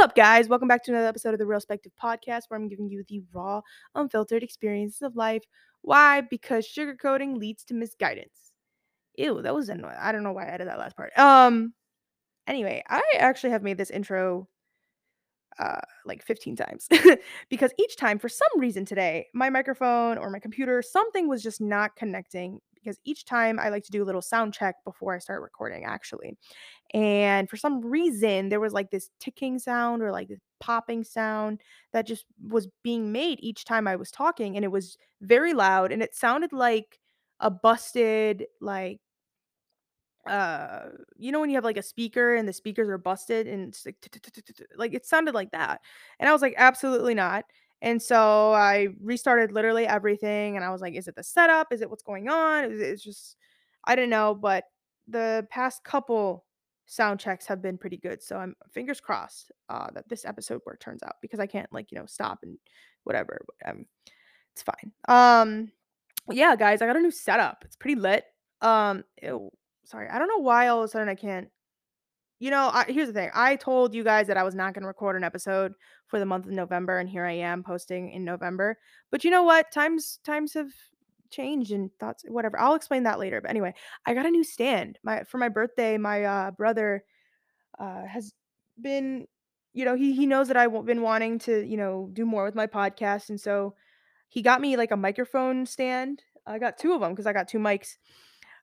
[0.00, 0.48] up, guys?
[0.48, 3.20] Welcome back to another episode of the Real Spective Podcast, where I'm giving you the
[3.34, 3.60] raw,
[3.94, 5.42] unfiltered experiences of life.
[5.82, 6.22] Why?
[6.22, 8.52] Because sugarcoating leads to misguidance.
[9.18, 9.98] Ew, that was annoying.
[10.00, 11.16] I don't know why I added that last part.
[11.18, 11.74] Um.
[12.46, 14.48] Anyway, I actually have made this intro
[15.58, 16.88] uh like 15 times
[17.50, 21.60] because each time for some reason today my microphone or my computer something was just
[21.60, 25.18] not connecting because each time I like to do a little sound check before I
[25.18, 26.36] start recording actually.
[26.94, 31.60] And for some reason there was like this ticking sound or like this popping sound
[31.92, 35.92] that just was being made each time I was talking and it was very loud
[35.92, 36.98] and it sounded like
[37.40, 39.00] a busted like
[40.26, 43.68] uh you know when you have like a speaker and the speakers are busted and
[43.68, 43.96] it's like
[44.76, 45.80] like it sounded like that
[46.18, 47.44] and i was like absolutely not
[47.82, 51.80] and so i restarted literally everything and i was like is it the setup is
[51.80, 53.36] it what's going on it's just
[53.84, 54.64] i don't know but
[55.08, 56.44] the past couple
[56.86, 60.80] sound checks have been pretty good so i'm fingers crossed uh that this episode work
[60.80, 62.58] turns out because i can't like you know stop and
[63.04, 63.86] whatever um
[64.52, 65.70] it's fine um
[66.30, 68.24] yeah guys i got a new setup it's pretty lit
[68.62, 69.50] um ew,
[69.84, 70.08] sorry.
[70.08, 71.48] I don't know why all of a sudden I can't.
[72.40, 73.30] You know, I, here's the thing.
[73.34, 75.74] I told you guys that I was not going to record an episode
[76.06, 78.78] for the month of November, and here I am posting in November.
[79.10, 79.70] But you know what?
[79.70, 80.70] Times times have
[81.30, 82.24] changed and thoughts.
[82.26, 82.58] Whatever.
[82.58, 83.42] I'll explain that later.
[83.42, 83.74] But anyway,
[84.06, 84.98] I got a new stand.
[85.04, 87.04] My for my birthday, my uh, brother
[87.78, 88.32] uh, has
[88.80, 89.26] been.
[89.74, 92.54] You know, he he knows that I've been wanting to you know do more with
[92.54, 93.74] my podcast, and so
[94.28, 96.22] he got me like a microphone stand.
[96.46, 97.98] I got two of them because I got two mics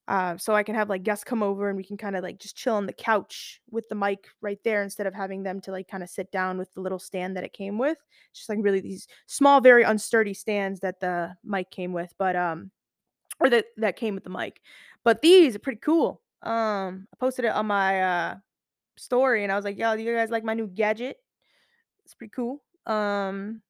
[0.07, 2.39] uh, so I can have like guests come over and we can kind of like
[2.39, 5.71] just chill on the couch with the mic right there instead of having them to
[5.71, 7.97] like kind of sit down with the little stand that it came with.
[8.31, 12.35] It's just like really these small, very unsturdy stands that the mic came with, but
[12.35, 12.71] um,
[13.39, 14.61] or that that came with the mic.
[15.03, 16.21] But these are pretty cool.
[16.41, 18.35] Um, I posted it on my uh
[18.97, 21.17] story and I was like, "Yo, do you guys like my new gadget?"
[22.05, 22.63] It's pretty cool.
[22.85, 23.61] Um,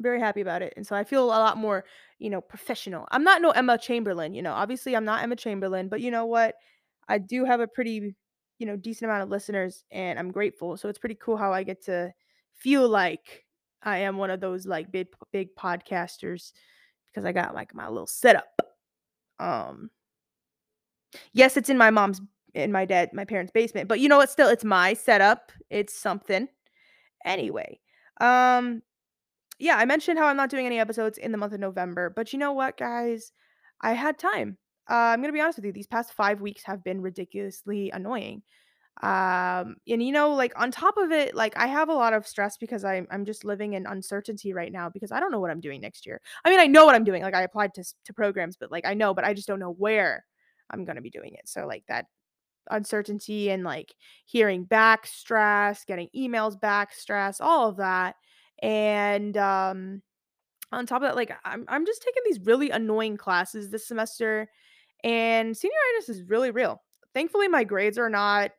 [0.00, 0.72] very happy about it.
[0.76, 1.84] And so I feel a lot more,
[2.18, 3.06] you know, professional.
[3.10, 4.52] I'm not no Emma Chamberlain, you know.
[4.52, 6.56] Obviously, I'm not Emma Chamberlain, but you know what?
[7.08, 8.14] I do have a pretty,
[8.58, 10.76] you know, decent amount of listeners and I'm grateful.
[10.76, 12.12] So it's pretty cool how I get to
[12.54, 13.44] feel like
[13.82, 16.52] I am one of those like big big podcasters
[17.06, 18.62] because I got like my little setup.
[19.38, 19.90] Um
[21.32, 22.20] Yes, it's in my mom's
[22.54, 24.30] in my dad my parents' basement, but you know what?
[24.30, 25.52] Still, it's my setup.
[25.70, 26.48] It's something.
[27.24, 27.80] Anyway,
[28.20, 28.82] um
[29.58, 32.32] yeah, I mentioned how I'm not doing any episodes in the month of November, but
[32.32, 33.32] you know what, guys?
[33.80, 34.58] I had time.
[34.90, 35.72] Uh, I'm gonna be honest with you.
[35.72, 38.42] These past five weeks have been ridiculously annoying.
[39.02, 42.26] Um, and you know, like on top of it, like I have a lot of
[42.26, 45.50] stress because I'm I'm just living in uncertainty right now because I don't know what
[45.50, 46.20] I'm doing next year.
[46.44, 47.22] I mean, I know what I'm doing.
[47.22, 49.72] Like I applied to to programs, but like I know, but I just don't know
[49.72, 50.24] where
[50.70, 51.48] I'm gonna be doing it.
[51.48, 52.06] So like that
[52.70, 53.94] uncertainty and like
[54.26, 58.16] hearing back stress, getting emails back stress, all of that
[58.64, 60.00] and um
[60.72, 64.48] on top of that like I'm I'm just taking these really annoying classes this semester
[65.04, 66.82] and senioritis is really real.
[67.12, 68.52] Thankfully my grades are not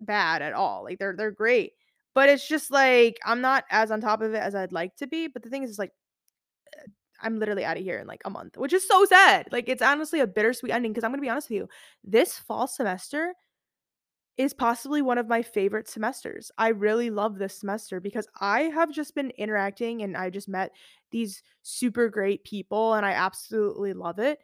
[0.00, 0.84] bad at all.
[0.84, 1.72] Like they're they're great.
[2.14, 5.06] But it's just like I'm not as on top of it as I'd like to
[5.06, 5.92] be, but the thing is is like
[7.22, 9.48] I'm literally out of here in like a month, which is so sad.
[9.50, 11.68] Like it's honestly a bittersweet ending because I'm to be honest with you.
[12.04, 13.32] This fall semester
[14.38, 16.50] is possibly one of my favorite semesters.
[16.58, 20.72] I really love this semester because I have just been interacting and I just met
[21.10, 24.38] these super great people and I absolutely love it.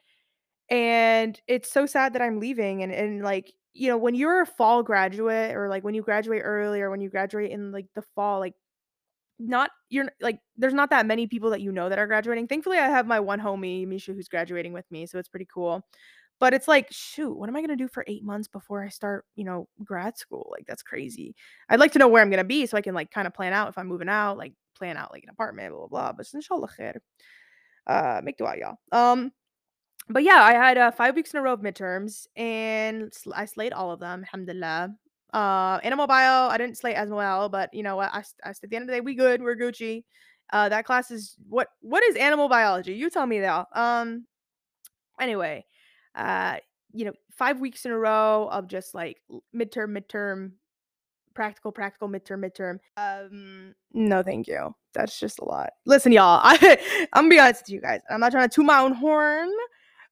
[0.70, 4.46] And it's so sad that I'm leaving and and like, you know, when you're a
[4.46, 8.02] fall graduate or like when you graduate early or when you graduate in like the
[8.14, 8.54] fall, like
[9.40, 12.48] not you're like there's not that many people that you know that are graduating.
[12.48, 15.82] Thankfully, I have my one homie, Misha, who's graduating with me, so it's pretty cool.
[16.40, 19.24] But it's like, shoot, what am I gonna do for 8 months before I start,
[19.36, 20.48] you know, grad school?
[20.52, 21.34] Like, that's crazy.
[21.68, 23.68] I'd like to know where I'm gonna be so I can, like, kinda plan out
[23.68, 26.68] if I'm moving out, like, plan out, like, an apartment, blah, blah, blah, but inshallah
[26.78, 26.96] khair.
[27.86, 28.76] Uh, make dua, y'all.
[28.92, 29.32] Um,
[30.08, 33.72] but yeah, I had, uh, 5 weeks in a row of midterms, and I slayed
[33.74, 34.90] all of them, alhamdulillah.
[35.34, 38.12] Uh, animal bio, I didn't slay as well, but you know what?
[38.14, 40.04] I, I, at the end of the day, we good, we're Gucci.
[40.52, 41.68] Uh, that class is what?
[41.82, 42.94] What is animal biology?
[42.94, 43.66] You tell me, though.
[43.74, 44.26] Um,
[45.20, 45.64] anyway,
[46.18, 46.56] uh,
[46.92, 49.18] you know, five weeks in a row of just like
[49.54, 50.52] midterm, midterm,
[51.34, 52.78] practical, practical, midterm, midterm.
[52.96, 54.74] Um, no, thank you.
[54.92, 55.70] That's just a lot.
[55.86, 58.00] Listen, y'all, I, I'm gonna be honest with you guys.
[58.10, 59.48] I'm not trying to toot my own horn.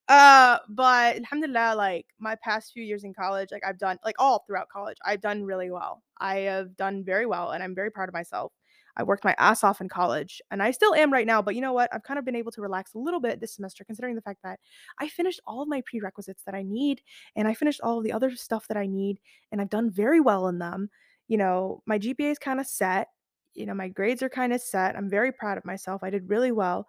[0.07, 4.45] Uh, but alhamdulillah, like my past few years in college, like I've done like all
[4.47, 6.01] throughout college, I've done really well.
[6.19, 8.53] I have done very well and I'm very proud of myself.
[8.97, 11.41] I worked my ass off in college and I still am right now.
[11.41, 11.93] But you know what?
[11.93, 14.41] I've kind of been able to relax a little bit this semester, considering the fact
[14.43, 14.59] that
[14.99, 17.01] I finished all of my prerequisites that I need
[17.35, 19.19] and I finished all of the other stuff that I need
[19.51, 20.89] and I've done very well in them.
[21.27, 23.09] you know, my GPA is kind of set.
[23.53, 24.95] You know, my grades are kind of set.
[24.95, 26.03] I'm very proud of myself.
[26.03, 26.87] I did really well.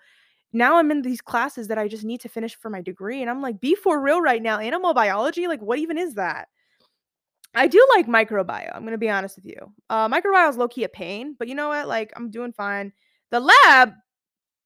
[0.52, 3.20] Now I'm in these classes that I just need to finish for my degree.
[3.20, 4.58] And I'm like, be for real right now.
[4.58, 5.46] Animal biology?
[5.46, 6.49] Like, what even is that?
[7.54, 8.70] I do like microbiome.
[8.74, 9.72] I'm gonna be honest with you.
[9.90, 11.88] Uh, microbiome is low key a pain, but you know what?
[11.88, 12.92] Like, I'm doing fine.
[13.30, 13.92] The lab,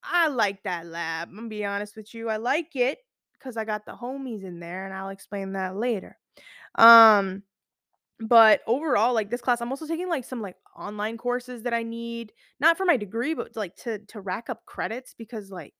[0.02, 1.28] I like that lab.
[1.28, 2.28] I'm gonna be honest with you.
[2.28, 2.98] I like it
[3.38, 6.18] because I got the homies in there, and I'll explain that later.
[6.76, 7.42] Um,
[8.20, 11.82] but overall, like this class, I'm also taking like some like online courses that I
[11.82, 15.74] need, not for my degree, but like to to rack up credits because like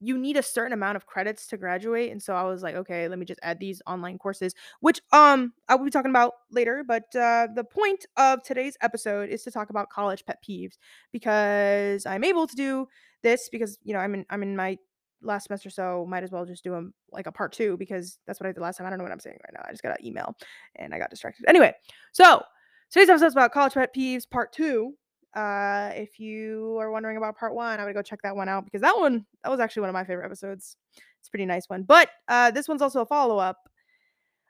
[0.00, 2.12] you need a certain amount of credits to graduate.
[2.12, 5.52] And so I was like, okay, let me just add these online courses, which um
[5.68, 6.84] I will be talking about later.
[6.86, 10.74] But uh, the point of today's episode is to talk about college pet peeves
[11.12, 12.88] because I'm able to do
[13.22, 14.78] this because you know I'm in I'm in my
[15.22, 18.38] last semester, so might as well just do them like a part two because that's
[18.38, 18.86] what I did last time.
[18.86, 19.64] I don't know what I'm saying right now.
[19.66, 20.34] I just got an email
[20.76, 21.46] and I got distracted.
[21.48, 21.74] Anyway,
[22.12, 22.42] so
[22.90, 24.94] today's episode is about college pet peeves part two.
[25.36, 28.64] Uh, if you are wondering about part one, I would go check that one out
[28.64, 30.78] because that one that was actually one of my favorite episodes.
[31.18, 31.82] It's a pretty nice one.
[31.82, 33.68] But uh, this one's also a follow up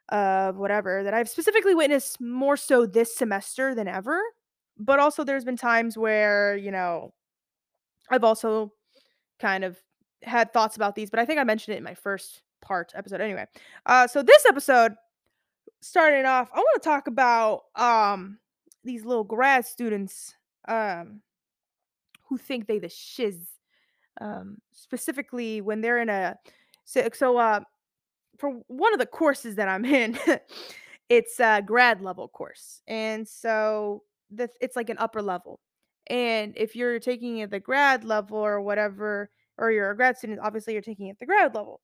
[0.07, 4.21] of whatever that I've specifically witnessed more so this semester than ever.
[4.77, 7.13] But also, there's been times where you know
[8.09, 8.71] I've also
[9.39, 9.77] kind of
[10.23, 13.19] had thoughts about these, but I think I mentioned it in my first part episode
[13.19, 13.45] anyway.
[13.85, 14.93] Uh, so this episode,
[15.81, 18.39] starting off, I want to talk about um
[18.85, 20.36] these little grad students
[20.67, 21.21] um
[22.29, 23.37] who think they the shiz.
[24.19, 26.37] Um, specifically when they're in a
[26.85, 27.59] so so uh
[28.37, 30.17] for one of the courses that I'm in,
[31.09, 35.59] it's a grad level course, and so the it's like an upper level.
[36.09, 40.17] And if you're taking it at the grad level or whatever, or you're a grad
[40.17, 41.81] student, obviously you're taking it at the grad level.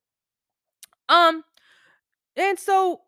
[1.09, 1.43] Um,
[2.35, 3.01] and so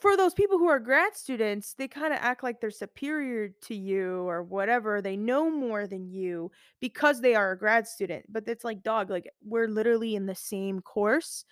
[0.00, 3.74] for those people who are grad students, they kind of act like they're superior to
[3.74, 5.02] you or whatever.
[5.02, 6.50] They know more than you
[6.80, 8.26] because they are a grad student.
[8.28, 11.44] But it's like, dog, like we're literally in the same course.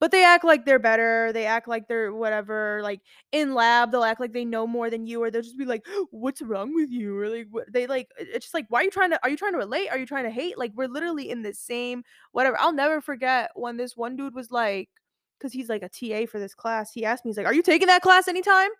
[0.00, 1.32] But they act like they're better.
[1.32, 2.80] They act like they're whatever.
[2.82, 3.00] Like
[3.32, 5.86] in lab, they'll act like they know more than you, or they'll just be like,
[6.10, 8.90] "What's wrong with you?" Or like, what, they like, it's just like, why are you
[8.90, 9.20] trying to?
[9.22, 9.88] Are you trying to relate?
[9.90, 10.58] Are you trying to hate?
[10.58, 12.02] Like we're literally in the same
[12.32, 12.58] whatever.
[12.60, 14.90] I'll never forget when this one dude was like,
[15.38, 16.92] because he's like a TA for this class.
[16.92, 18.70] He asked me, he's like, "Are you taking that class anytime?"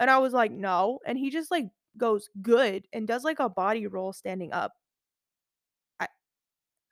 [0.00, 1.66] And I was like, "No." And he just like
[1.98, 4.72] goes good and does like a body roll standing up.
[6.00, 6.08] I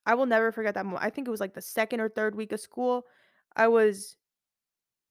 [0.07, 1.05] I will never forget that moment.
[1.05, 3.05] I think it was like the second or third week of school.
[3.57, 4.17] I was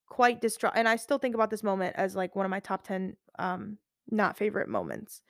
[0.07, 2.85] quite distraught, and I still think about this moment as like one of my top
[2.85, 3.77] ten um
[4.11, 5.21] not favorite moments.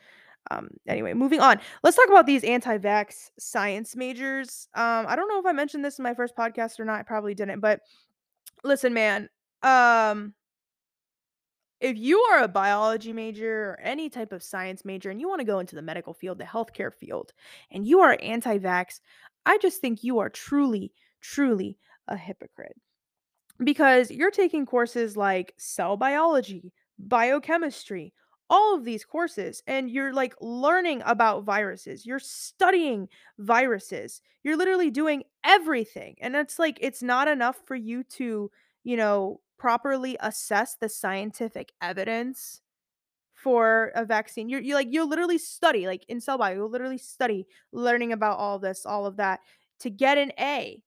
[0.51, 1.59] Um, anyway, moving on.
[1.83, 4.67] Let's talk about these anti-vax science majors.
[4.73, 6.99] Um, I don't know if I mentioned this in my first podcast or not.
[6.99, 7.81] I probably didn't, but
[8.63, 9.29] listen, man.
[9.61, 10.33] Um,
[11.79, 15.39] if you are a biology major or any type of science major and you want
[15.39, 17.31] to go into the medical field, the healthcare field,
[17.71, 18.99] and you are anti vax,
[19.45, 20.91] I just think you are truly,
[21.21, 21.77] truly
[22.07, 22.75] a hypocrite
[23.63, 28.13] because you're taking courses like cell biology, biochemistry,
[28.49, 32.05] all of these courses, and you're like learning about viruses.
[32.05, 33.07] You're studying
[33.37, 34.21] viruses.
[34.43, 36.15] You're literally doing everything.
[36.21, 38.49] And it's like, it's not enough for you to,
[38.83, 42.61] you know, properly assess the scientific evidence
[43.33, 44.49] for a vaccine.
[44.49, 48.39] You're, you like, you'll literally study, like in cell bio, you'll literally study learning about
[48.39, 49.41] all this, all of that
[49.81, 50.81] to get an A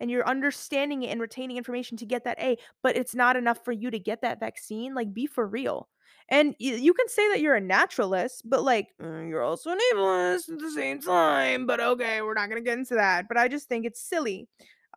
[0.00, 3.64] and you're understanding it and retaining information to get that A, but it's not enough
[3.64, 4.94] for you to get that vaccine.
[4.94, 5.88] Like, be for real.
[6.30, 9.78] And y- you can say that you're a naturalist, but like, mm, you're also an
[9.92, 11.66] ableist at the same time.
[11.66, 13.28] But okay, we're not gonna get into that.
[13.28, 14.48] But I just think it's silly.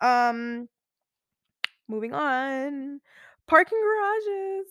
[0.01, 0.67] Um,
[1.87, 3.01] moving on.
[3.47, 4.67] Parking garages.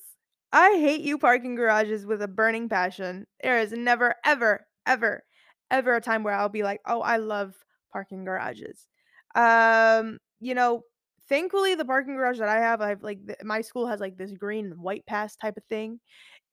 [0.52, 3.26] I hate you parking garages with a burning passion.
[3.42, 5.24] There is never, ever, ever,
[5.70, 7.54] ever a time where I'll be like, oh, I love
[7.92, 8.86] parking garages.
[9.34, 10.82] Um, you know,
[11.28, 14.16] thankfully the parking garage that I have, I have like the, my school has like
[14.16, 16.00] this green and white pass type of thing.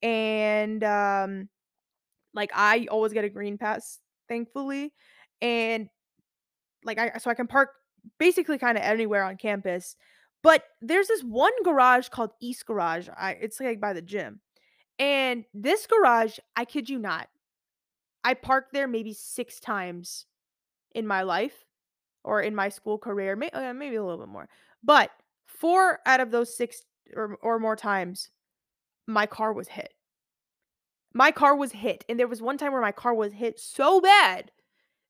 [0.02, 1.50] And um
[2.34, 4.94] like I always get a green pass, thankfully.
[5.42, 5.90] And
[6.84, 7.70] like I so I can park
[8.20, 9.96] basically kind of anywhere on campus.
[10.44, 13.10] But there's this one garage called East Garage.
[13.18, 14.42] I it's like by the gym.
[15.00, 17.28] And this garage, I kid you not,
[18.24, 20.26] I parked there maybe 6 times
[20.96, 21.66] in my life
[22.24, 24.50] or in my school career, may, uh, maybe a little bit more.
[24.84, 25.12] But
[25.46, 26.84] four out of those six
[27.16, 28.30] or, or more times,
[29.08, 29.94] my car was hit.
[31.14, 32.06] My car was hit.
[32.10, 34.52] And there was one time where my car was hit so bad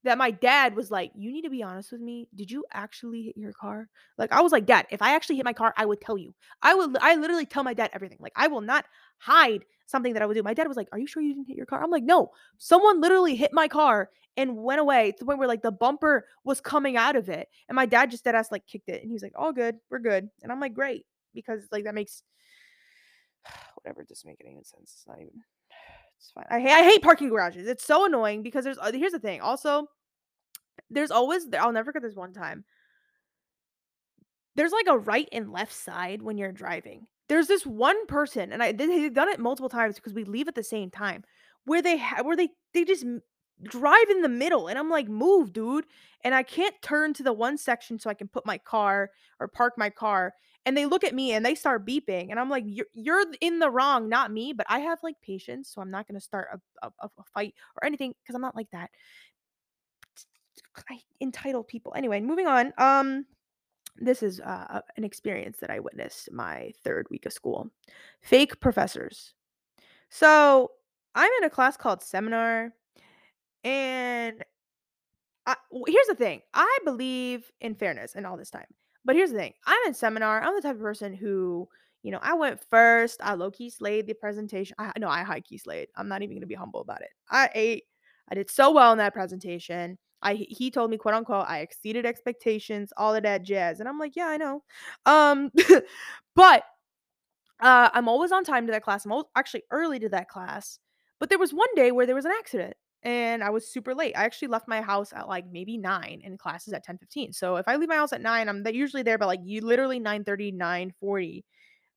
[0.04, 2.30] that my dad was like, You need to be honest with me.
[2.36, 3.90] Did you actually hit your car?
[4.18, 6.34] Like, I was like, Dad, if I actually hit my car, I would tell you.
[6.62, 8.20] I would, I literally tell my dad everything.
[8.22, 8.86] Like, I will not
[9.18, 10.44] hide something that I would do.
[10.44, 12.30] My dad was like, "Are you sure you didn't hit your car?" I'm like, "No,
[12.58, 16.28] someone literally hit my car and went away to the point where like the bumper
[16.44, 19.10] was coming out of it." And my dad just dead ass like kicked it, and
[19.10, 22.22] he was like, "All good, we're good." And I'm like, "Great," because like that makes
[23.88, 24.02] whatever.
[24.02, 24.94] It doesn't make any sense.
[24.98, 25.32] It's not even.
[26.20, 26.46] It's fine.
[26.50, 27.68] I hate I hate parking garages.
[27.68, 29.40] It's so annoying because there's uh, here's the thing.
[29.40, 29.86] Also,
[30.90, 32.66] there's always I'll never forget this one time.
[34.56, 37.06] There's like a right and left side when you're driving.
[37.30, 40.48] There's this one person, and I they- they've done it multiple times because we leave
[40.48, 41.24] at the same time,
[41.66, 43.06] where they ha- where they they just
[43.62, 45.86] drive in the middle, and I'm like, move, dude,
[46.24, 49.48] and I can't turn to the one section so I can put my car or
[49.48, 50.34] park my car,
[50.68, 53.60] and they look at me and they start beeping, and I'm like, you're you're in
[53.60, 56.50] the wrong, not me, but I have like patience, so I'm not gonna start
[56.84, 58.90] a, a, a fight or anything because I'm not like that.
[60.90, 62.20] I entitle people anyway.
[62.20, 62.74] Moving on.
[62.78, 63.26] Um
[64.00, 67.72] this is uh, an experience that I witnessed my third week of school.
[68.22, 69.34] Fake professors.
[70.10, 70.70] So
[71.16, 72.74] I'm in a class called seminar,
[73.64, 74.44] and
[75.48, 75.56] I,
[75.88, 78.68] here's the thing I believe in fairness and all this time.
[79.08, 80.44] But here's the thing I'm in seminar.
[80.44, 81.68] I'm the type of person who,
[82.04, 83.22] you know, I went first.
[83.24, 84.76] I low key slayed the presentation.
[84.78, 85.88] I no, I high key slayed.
[85.96, 87.10] I'm not even going to be humble about it.
[87.32, 87.86] I ate.
[88.30, 89.98] I did so well in that presentation.
[90.22, 93.98] I he told me quote unquote I exceeded expectations, all of that jazz, and I'm
[93.98, 94.64] like, yeah, I know.
[95.06, 95.52] Um,
[96.36, 96.64] but
[97.62, 99.06] uh, I'm always on time to that class.
[99.06, 100.80] I'm always actually early to that class.
[101.20, 104.16] But there was one day where there was an accident and I was super late.
[104.18, 107.34] I actually left my house at like maybe 9 and classes at 10:15.
[107.34, 110.00] So if I leave my house at 9, I'm usually there by like you literally
[110.00, 111.46] 9:30, 9:40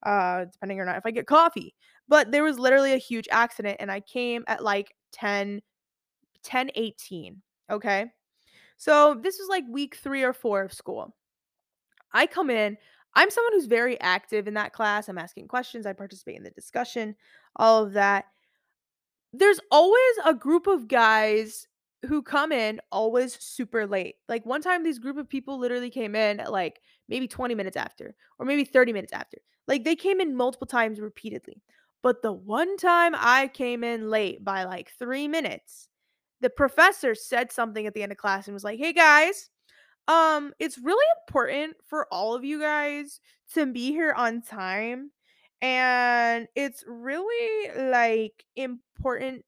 [0.04, 1.74] uh depending or not if I get coffee.
[2.08, 5.62] But there was literally a huge accident and I came at like 10
[6.44, 8.12] 10:18, okay?
[8.78, 11.14] So this was like week 3 or 4 of school.
[12.12, 12.76] I come in,
[13.14, 15.08] I'm someone who's very active in that class.
[15.08, 17.16] I'm asking questions, I participate in the discussion,
[17.56, 18.26] all of that.
[19.32, 21.66] There's always a group of guys
[22.06, 24.16] who come in always super late.
[24.28, 28.14] Like one time these group of people literally came in like maybe 20 minutes after
[28.38, 29.38] or maybe 30 minutes after.
[29.68, 31.62] Like they came in multiple times repeatedly.
[32.02, 35.88] But the one time I came in late by like 3 minutes,
[36.40, 39.50] the professor said something at the end of class and was like, "Hey guys,
[40.08, 43.20] um, it's really important for all of you guys
[43.54, 45.10] to be here on time.
[45.62, 49.44] And it's really like important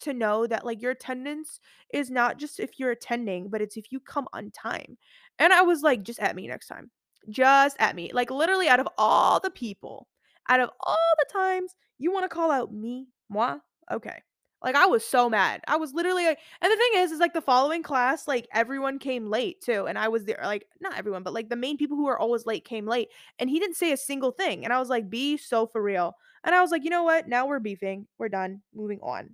[0.00, 1.60] to know that like your attendance
[1.92, 4.98] is not just if you're attending, but it's if you come on time.
[5.38, 6.90] And I was like, just at me next time.
[7.28, 8.10] Just at me.
[8.12, 10.08] Like literally out of all the people,
[10.48, 13.58] out of all the times you want to call out me, moi,
[13.90, 14.20] okay.
[14.62, 15.60] Like I was so mad.
[15.66, 18.98] I was literally like, and the thing is, is like the following class, like everyone
[18.98, 19.86] came late too.
[19.86, 22.46] And I was there, like, not everyone, but like the main people who are always
[22.46, 23.08] late came late.
[23.38, 24.64] And he didn't say a single thing.
[24.64, 26.16] And I was like, be so for real.
[26.44, 27.28] And I was like, you know what?
[27.28, 28.06] Now we're beefing.
[28.18, 28.62] We're done.
[28.74, 29.30] Moving on.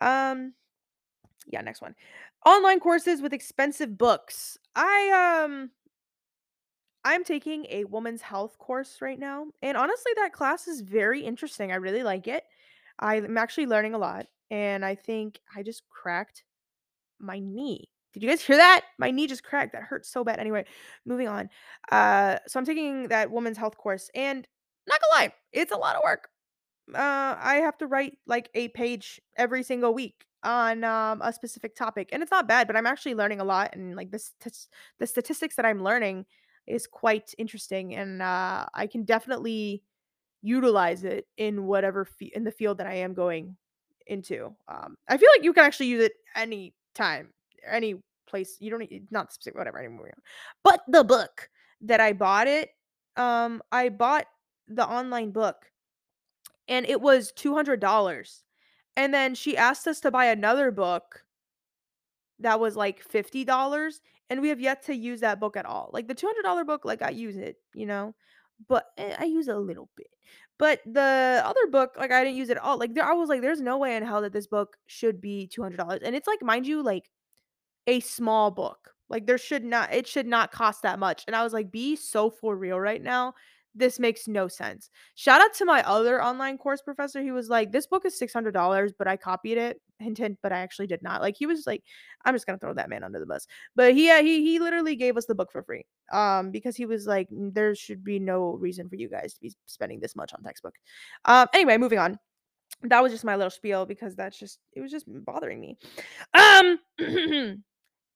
[0.00, 0.54] Um,
[1.46, 1.94] yeah, next one.
[2.46, 4.56] Online courses with expensive books.
[4.74, 5.70] I um
[7.04, 9.46] I'm taking a woman's health course right now.
[9.62, 11.72] And honestly, that class is very interesting.
[11.72, 12.44] I really like it.
[13.00, 14.26] I'm actually learning a lot.
[14.50, 16.44] And I think I just cracked
[17.18, 17.88] my knee.
[18.12, 18.82] Did you guys hear that?
[18.98, 19.72] My knee just cracked.
[19.72, 20.40] That hurts so bad.
[20.40, 20.64] Anyway,
[21.06, 21.48] moving on.
[21.90, 24.46] Uh, so I'm taking that woman's health course, and
[24.88, 26.28] not gonna lie, it's a lot of work
[26.94, 31.76] uh, I have to write like a page every single week on um, a specific
[31.76, 32.66] topic, and it's not bad.
[32.66, 34.32] But I'm actually learning a lot, and like this,
[34.98, 36.26] the statistics that I'm learning
[36.66, 39.82] is quite interesting, and uh, I can definitely
[40.42, 43.56] utilize it in whatever fe- in the field that I am going
[44.06, 44.54] into.
[44.68, 47.32] Um, I feel like you can actually use it any time,
[47.68, 48.56] any place.
[48.60, 50.10] You don't need not specific whatever anymore.
[50.64, 51.48] But the book
[51.82, 52.70] that I bought it,
[53.16, 54.26] um, I bought
[54.68, 55.70] the online book
[56.68, 58.42] and it was $200.
[58.96, 61.24] And then she asked us to buy another book
[62.38, 65.90] that was like $50 and we have yet to use that book at all.
[65.92, 68.14] Like the $200 book like I use it, you know,
[68.68, 70.08] but eh, I use it a little bit.
[70.58, 72.78] But the other book like I didn't use it at all.
[72.78, 75.48] Like there I was like there's no way in hell that this book should be
[75.48, 76.02] $200.
[76.04, 77.10] And it's like mind you like
[77.86, 78.92] a small book.
[79.08, 81.24] Like there should not it should not cost that much.
[81.26, 83.34] And I was like, be so for real right now.
[83.80, 84.90] This makes no sense.
[85.14, 87.22] Shout out to my other online course professor.
[87.22, 89.80] He was like, This book is $600, but I copied it.
[89.98, 91.22] Hint, hint, but I actually did not.
[91.22, 91.82] Like, he was like,
[92.26, 93.46] I'm just gonna throw that man under the bus.
[93.74, 95.86] But he, uh, he, he literally gave us the book for free.
[96.12, 99.54] Um, because he was like, There should be no reason for you guys to be
[99.64, 100.74] spending this much on textbook.
[101.24, 102.18] Um, anyway, moving on.
[102.82, 105.78] That was just my little spiel because that's just, it was just bothering me.
[106.34, 106.78] Um,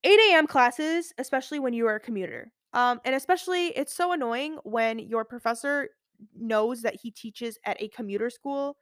[0.05, 2.53] 8 AM classes, especially when you are a commuter.
[2.75, 5.91] Um, and especially it's so annoying when your professor
[6.37, 8.79] knows that he teaches at a commuter school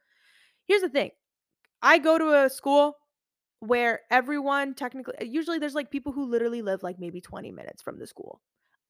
[0.67, 1.11] here's the thing.
[1.81, 2.97] I go to a school
[3.59, 7.99] where everyone technically usually there's like people who literally live like maybe 20 minutes from
[7.99, 8.41] the school.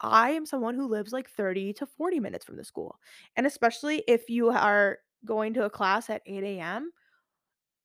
[0.01, 3.00] I am someone who lives like 30 to 40 minutes from the school.
[3.38, 6.91] And especially if you are going to a class at 8 a.m.,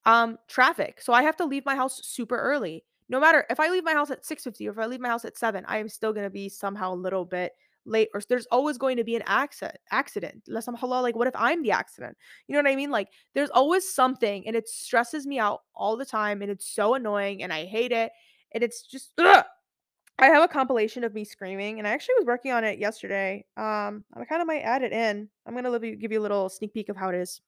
[0.05, 1.01] um, traffic.
[1.01, 2.85] So I have to leave my house super early.
[3.09, 5.25] No matter if I leave my house at 6:50 or if I leave my house
[5.25, 7.53] at 7, I am still gonna be somehow a little bit
[7.85, 10.43] late or there's always going to be an accident accident.
[10.47, 12.17] Like what if I'm the accident?
[12.47, 12.91] You know what I mean?
[12.91, 16.93] Like there's always something and it stresses me out all the time and it's so
[16.93, 18.11] annoying and I hate it.
[18.53, 19.45] And it's just ugh.
[20.19, 23.45] I have a compilation of me screaming and I actually was working on it yesterday.
[23.57, 25.29] Um I kind of might add it in.
[25.45, 27.41] I'm going to give you a little sneak peek of how it is.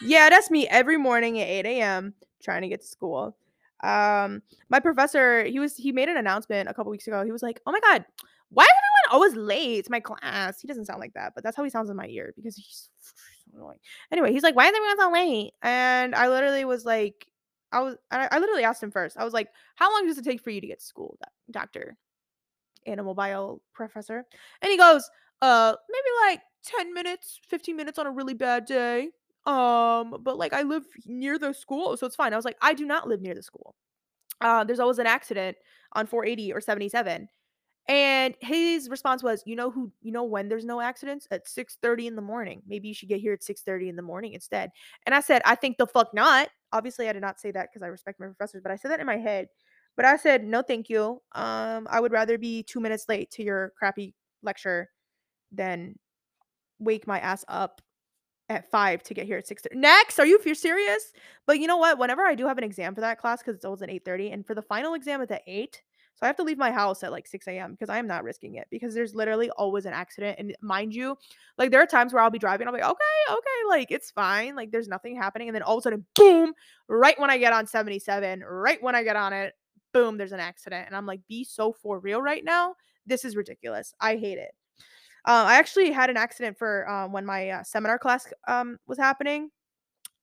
[0.00, 2.14] Yeah, that's me every morning at 8 a.m.
[2.42, 3.36] trying to get to school.
[3.82, 7.24] Um, my professor, he was he made an announcement a couple weeks ago.
[7.24, 8.04] He was like, "Oh my god,
[8.50, 11.56] why is everyone always late to my class?" He doesn't sound like that, but that's
[11.56, 13.78] how he sounds in my ear because he's so annoying.
[14.12, 17.26] Anyway, he's like, "Why is everyone so late?" And I literally was like,
[17.72, 19.16] I was I, I literally asked him first.
[19.16, 21.18] I was like, "How long does it take for you to get to school,
[21.50, 21.96] doctor?"
[22.86, 24.24] Animal bio professor.
[24.62, 25.08] And he goes,
[25.42, 29.10] "Uh, maybe like 10 minutes, 15 minutes on a really bad day."
[29.48, 32.34] Um, but like I live near the school, so it's fine.
[32.34, 33.74] I was like, I do not live near the school.
[34.40, 35.56] Uh, there's always an accident
[35.94, 37.28] on 480 or 77.
[37.88, 39.92] And his response was, "You know who?
[40.02, 42.62] You know when there's no accidents at 6:30 in the morning.
[42.66, 44.70] Maybe you should get here at 6:30 in the morning instead."
[45.06, 47.82] And I said, "I think the fuck not." Obviously, I did not say that because
[47.82, 49.48] I respect my professors, but I said that in my head.
[49.96, 51.22] But I said, "No, thank you.
[51.34, 54.90] Um, I would rather be two minutes late to your crappy lecture
[55.52, 55.98] than
[56.78, 57.80] wake my ass up
[58.48, 59.76] at 5 to get here at 6:30.
[59.76, 61.12] Next, are you if you're serious?
[61.46, 61.98] But you know what?
[61.98, 64.46] Whenever I do have an exam for that class, because it's always at 8:30, and
[64.46, 65.82] for the final exam at 8.
[66.18, 67.72] So I have to leave my house at like 6 a.m.
[67.72, 70.36] because I am not risking it because there's literally always an accident.
[70.40, 71.16] And mind you,
[71.58, 74.10] like there are times where I'll be driving, I'll be like, okay, okay, like it's
[74.10, 75.48] fine, like there's nothing happening.
[75.48, 76.54] And then all of a sudden, boom,
[76.88, 79.54] right when I get on 77, right when I get on it,
[79.92, 80.88] boom, there's an accident.
[80.88, 82.74] And I'm like, be so for real right now.
[83.06, 83.94] This is ridiculous.
[84.00, 84.50] I hate it.
[85.26, 88.98] Uh, I actually had an accident for um, when my uh, seminar class um, was
[88.98, 89.50] happening.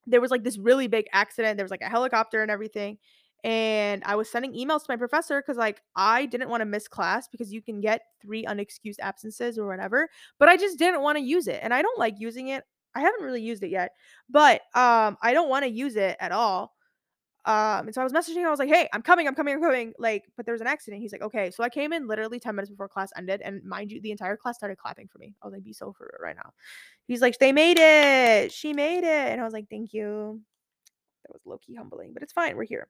[0.07, 1.57] There was like this really big accident.
[1.57, 2.97] There was like a helicopter and everything.
[3.43, 6.87] And I was sending emails to my professor because like I didn't want to miss
[6.87, 10.09] class because you can get three unexcused absences or whatever.
[10.39, 11.59] But I just didn't want to use it.
[11.61, 12.63] And I don't like using it.
[12.95, 13.91] I haven't really used it yet,
[14.29, 16.74] but um, I don't want to use it at all.
[17.45, 18.47] Um, and so I was messaging him.
[18.47, 19.27] I was like, "Hey, I'm coming.
[19.27, 19.53] I'm coming.
[19.55, 21.01] I'm coming." Like, but there was an accident.
[21.01, 23.91] He's like, "Okay." So I came in literally ten minutes before class ended, and mind
[23.91, 25.35] you, the entire class started clapping for me.
[25.41, 26.51] I was like, "Be so for it right now."
[27.07, 28.51] He's like, "They made it.
[28.51, 30.41] She made it," and I was like, "Thank you."
[31.23, 32.55] That was low key humbling, but it's fine.
[32.57, 32.87] We're here.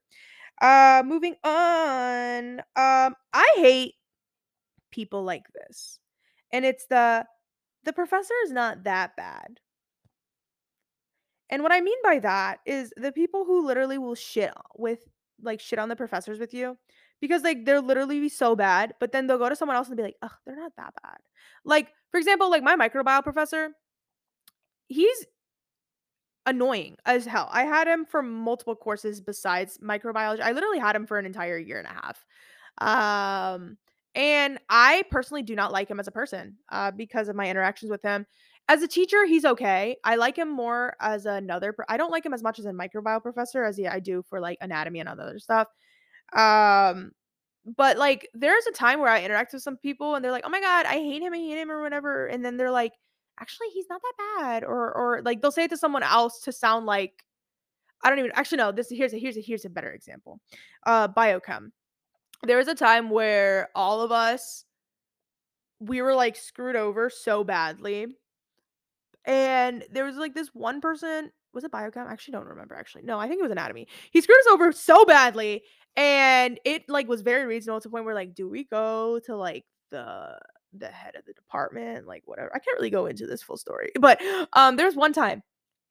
[0.62, 2.60] Uh, moving on.
[2.76, 3.96] Um, I hate
[4.92, 6.00] people like this,
[6.52, 7.26] and it's the
[7.84, 9.60] the professor is not that bad.
[11.50, 15.00] And what I mean by that is the people who literally will shit with
[15.42, 16.78] like shit on the professors with you
[17.22, 19.98] because like they're literally be so bad, but then they'll go to someone else and
[19.98, 21.18] be like, "Ugh, they're not that bad."
[21.64, 23.70] Like for example, like my microbiology professor,
[24.88, 25.26] he's
[26.46, 27.50] annoying as hell.
[27.52, 30.42] I had him for multiple courses besides microbiology.
[30.42, 32.26] I literally had him for an entire year and a half.
[33.56, 33.78] Um
[34.16, 37.92] and I personally do not like him as a person uh, because of my interactions
[37.92, 38.26] with him.
[38.68, 39.98] As a teacher, he's okay.
[40.04, 41.72] I like him more as another.
[41.74, 44.40] Pro- I don't like him as much as a microbiome professor as I do for
[44.40, 45.68] like anatomy and other stuff.
[46.34, 47.12] Um,
[47.78, 50.50] but like there's a time where I interact with some people and they're like, "Oh
[50.50, 52.94] my god, I hate him, I hate him," or whatever, and then they're like,
[53.40, 56.52] "Actually, he's not that bad," or or like they'll say it to someone else to
[56.52, 57.24] sound like
[58.04, 58.72] I don't even actually no.
[58.72, 60.40] This here's a here's a here's a better example.
[60.86, 61.72] Uh, biochem.
[62.44, 64.66] There was a time where all of us
[65.80, 68.08] we were like screwed over so badly
[69.26, 72.08] and there was like this one person, was it biochem?
[72.08, 73.04] I actually don't remember actually.
[73.04, 73.88] No, I think it was anatomy.
[74.12, 75.64] He screwed us over so badly.
[75.96, 79.36] And it like was very reasonable to the point where like, do we go to
[79.36, 80.38] like the
[80.74, 82.06] the head of the department?
[82.06, 82.52] Like whatever.
[82.54, 83.92] I can't really go into this full story.
[84.00, 84.22] But
[84.54, 85.42] um there's one time.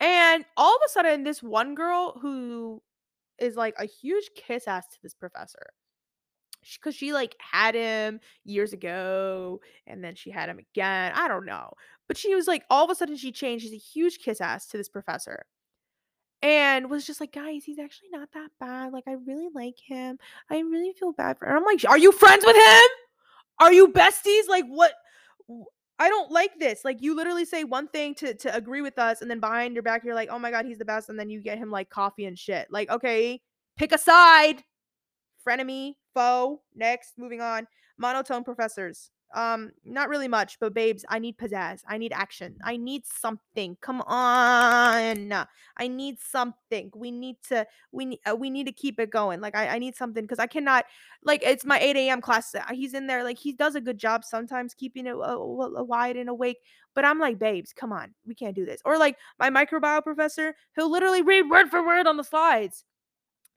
[0.01, 2.83] And all of a sudden, this one girl who
[3.39, 5.71] is like a huge kiss ass to this professor
[6.79, 11.13] because she like had him years ago and then she had him again.
[11.15, 11.73] I don't know.
[12.09, 13.65] But she was like, all of a sudden she changed.
[13.65, 15.47] She's a huge kiss ass to this professor.
[16.43, 18.93] And was just like, guys, he's actually not that bad.
[18.93, 20.19] Like, I really like him.
[20.51, 21.57] I really feel bad for him.
[21.57, 22.83] I'm like, are you friends with him?
[23.61, 24.47] Are you besties?
[24.47, 24.93] Like, what?
[25.99, 26.85] I don't like this.
[26.85, 29.83] Like, you literally say one thing to to agree with us, and then behind your
[29.83, 31.89] back, you're like, oh my god, he's the best, and then you get him like
[31.89, 32.67] coffee and shit.
[32.71, 33.41] Like, okay,
[33.79, 34.63] pick a side
[35.47, 36.63] frenemy, foe.
[36.75, 37.67] Next, moving on.
[37.99, 39.11] Monotone professors.
[39.35, 41.81] Um, not really much, but babes, I need pizzazz.
[41.89, 42.57] I need action.
[42.63, 43.77] I need something.
[43.81, 45.33] Come on.
[45.77, 46.93] I need something.
[46.95, 49.41] We need to we need uh, we need to keep it going.
[49.41, 50.85] Like I, I need something because I cannot
[51.25, 52.21] like it's my 8 a.m.
[52.21, 52.55] class.
[52.55, 56.17] Uh, he's in there, like he does a good job sometimes keeping it uh, wide
[56.17, 56.59] and awake.
[56.95, 58.81] But I'm like, babes, come on, we can't do this.
[58.85, 62.85] Or like my microbiome professor, he'll literally read word for word on the slides.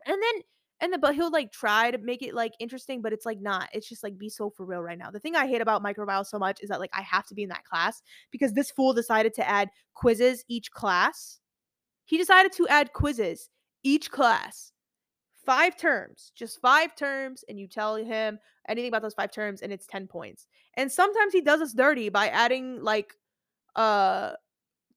[0.08, 0.42] And then
[0.80, 3.70] and then but he'll like try to make it like interesting, but it's like not.
[3.74, 5.10] It's just like be so for real right now.
[5.10, 7.44] The thing I hate about microbiology so much is that like I have to be
[7.44, 11.40] in that class because this fool decided to add quizzes each class.
[12.06, 13.50] He decided to add quizzes
[13.84, 14.72] each class.
[15.46, 18.38] Five terms, just five terms, and you tell him
[18.68, 20.46] anything about those five terms, and it's 10 points.
[20.76, 23.14] And sometimes he does us dirty by adding like
[23.76, 24.32] uh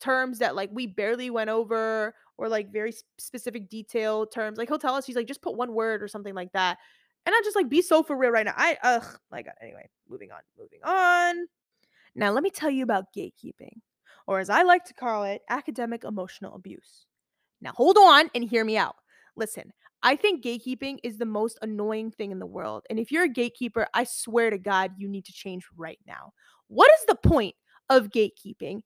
[0.01, 4.57] terms that like we barely went over or like very specific detail terms.
[4.57, 6.79] Like he'll tell us he's like just put one word or something like that.
[7.27, 8.55] And I just like be so for real right now.
[8.57, 9.53] I ugh my god.
[9.61, 11.47] Anyway, moving on, moving on.
[12.15, 13.83] Now let me tell you about gatekeeping,
[14.27, 17.05] or as I like to call it, academic emotional abuse.
[17.61, 18.97] Now hold on and hear me out.
[19.37, 19.71] Listen,
[20.03, 22.85] I think gatekeeping is the most annoying thing in the world.
[22.89, 26.33] And if you're a gatekeeper, I swear to God, you need to change right now.
[26.69, 27.55] What is the point
[27.91, 28.81] of gatekeeping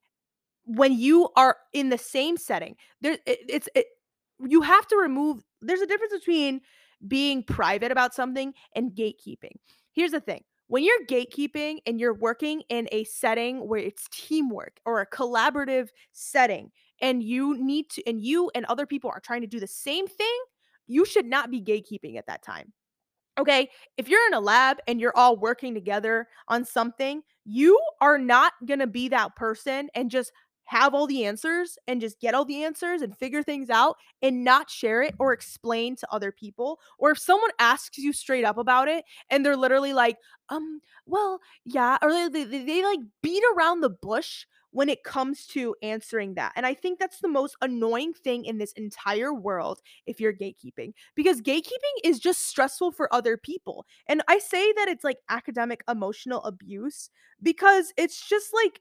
[0.67, 3.87] when you are in the same setting there it, it's it,
[4.41, 6.61] you have to remove there's a difference between
[7.07, 9.57] being private about something and gatekeeping.
[9.93, 14.81] Here's the thing when you're gatekeeping and you're working in a setting where it's teamwork
[14.87, 19.43] or a collaborative setting and you need to and you and other people are trying
[19.43, 20.39] to do the same thing
[20.87, 22.73] you should not be gatekeeping at that time
[23.37, 23.69] okay?
[23.97, 28.55] If you're in a lab and you're all working together on something you are not
[28.65, 30.33] going to be that person and just
[30.65, 34.45] have all the answers and just get all the answers and figure things out and
[34.45, 38.59] not share it or explain to other people or if someone asks you straight up
[38.59, 40.17] about it and they're literally like
[40.49, 45.47] um well yeah or they, they, they like beat around the bush when it comes
[45.47, 49.81] to answering that and i think that's the most annoying thing in this entire world
[50.07, 54.89] if you're gatekeeping because gatekeeping is just stressful for other people and i say that
[54.89, 57.11] it's like academic emotional abuse
[57.43, 58.81] because it's just like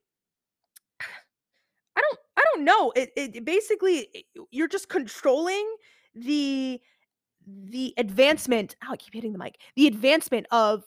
[1.96, 2.92] I don't I don't know.
[2.96, 5.68] It it basically you're just controlling
[6.16, 6.80] the
[7.48, 8.76] the advancement.
[8.84, 9.60] Oh, I keep hitting the mic.
[9.76, 10.84] The advancement of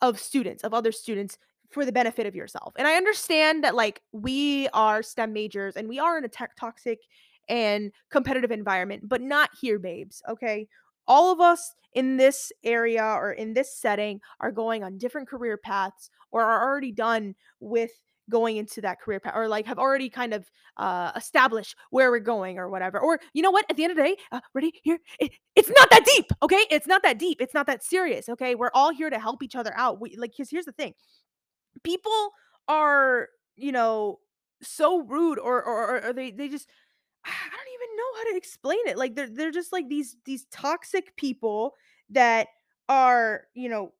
[0.00, 1.38] of students, of other students
[1.70, 2.74] for the benefit of yourself.
[2.76, 6.54] And I understand that like we are STEM majors and we are in a tech
[6.56, 7.00] toxic
[7.48, 10.22] and competitive environment, but not here, babes.
[10.28, 10.68] Okay.
[11.08, 15.56] All of us in this area or in this setting are going on different career
[15.56, 17.92] paths or are already done with
[18.30, 22.20] going into that career path or like have already kind of uh established where we're
[22.20, 24.72] going or whatever or you know what at the end of the day uh, ready
[24.82, 28.28] here it, it's not that deep okay it's not that deep it's not that serious
[28.28, 30.94] okay we're all here to help each other out we, like because here's the thing
[31.82, 32.30] people
[32.68, 34.18] are you know
[34.62, 36.68] so rude or or, or they they just
[37.24, 38.98] I don't even know how to explain it.
[38.98, 41.74] Like they're they're just like these these toxic people
[42.10, 42.48] that
[42.88, 43.92] are, you know,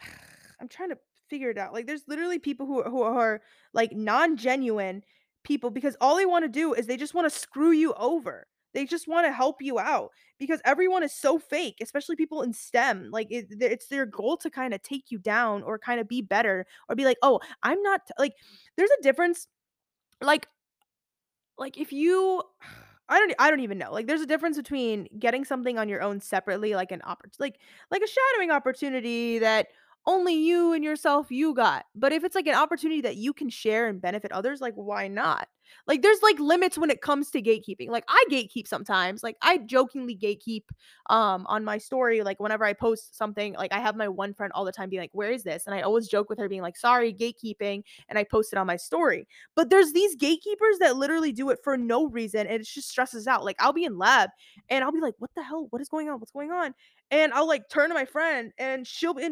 [0.60, 1.72] I'm trying to figure it out.
[1.72, 3.40] Like there's literally people who who are
[3.72, 5.02] like non-genuine
[5.44, 8.46] people because all they want to do is they just want to screw you over.
[8.74, 12.52] They just want to help you out because everyone is so fake, especially people in
[12.52, 13.08] STEM.
[13.10, 16.20] Like it, it's their goal to kind of take you down or kind of be
[16.22, 18.34] better or be like, "Oh, I'm not like
[18.76, 19.48] there's a difference
[20.20, 20.46] like
[21.58, 22.42] like if you
[23.10, 23.90] I don't I don't even know.
[23.90, 27.58] Like there's a difference between getting something on your own separately like an oppor- like
[27.90, 29.68] like a shadowing opportunity that
[30.08, 31.84] only you and yourself you got.
[31.94, 35.08] But if it's like an opportunity that you can share and benefit others, like why
[35.08, 35.48] not?
[35.86, 37.90] Like there's like limits when it comes to gatekeeping.
[37.90, 39.22] Like I gatekeep sometimes.
[39.22, 40.64] Like I jokingly gatekeep
[41.10, 44.52] um on my story like whenever I post something, like I have my one friend
[44.54, 46.62] all the time being like, "Where is this?" And I always joke with her being
[46.62, 49.28] like, "Sorry, gatekeeping." And I post it on my story.
[49.54, 53.26] But there's these gatekeepers that literally do it for no reason and it just stresses
[53.26, 53.44] out.
[53.44, 54.30] Like I'll be in lab
[54.70, 55.66] and I'll be like, "What the hell?
[55.70, 56.18] What is going on?
[56.20, 56.74] What's going on?"
[57.10, 59.28] And I'll like turn to my friend and she'll be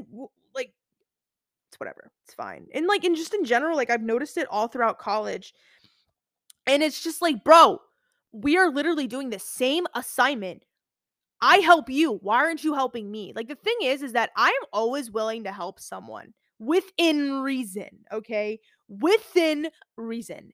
[1.77, 2.11] it's whatever.
[2.25, 2.67] It's fine.
[2.75, 5.53] And like, and just in general, like I've noticed it all throughout college.
[6.67, 7.81] And it's just like, bro,
[8.33, 10.65] we are literally doing the same assignment.
[11.41, 12.15] I help you.
[12.23, 13.33] Why aren't you helping me?
[13.37, 17.91] Like the thing is, is that I am always willing to help someone within reason.
[18.11, 18.59] Okay.
[18.89, 20.53] Within reason.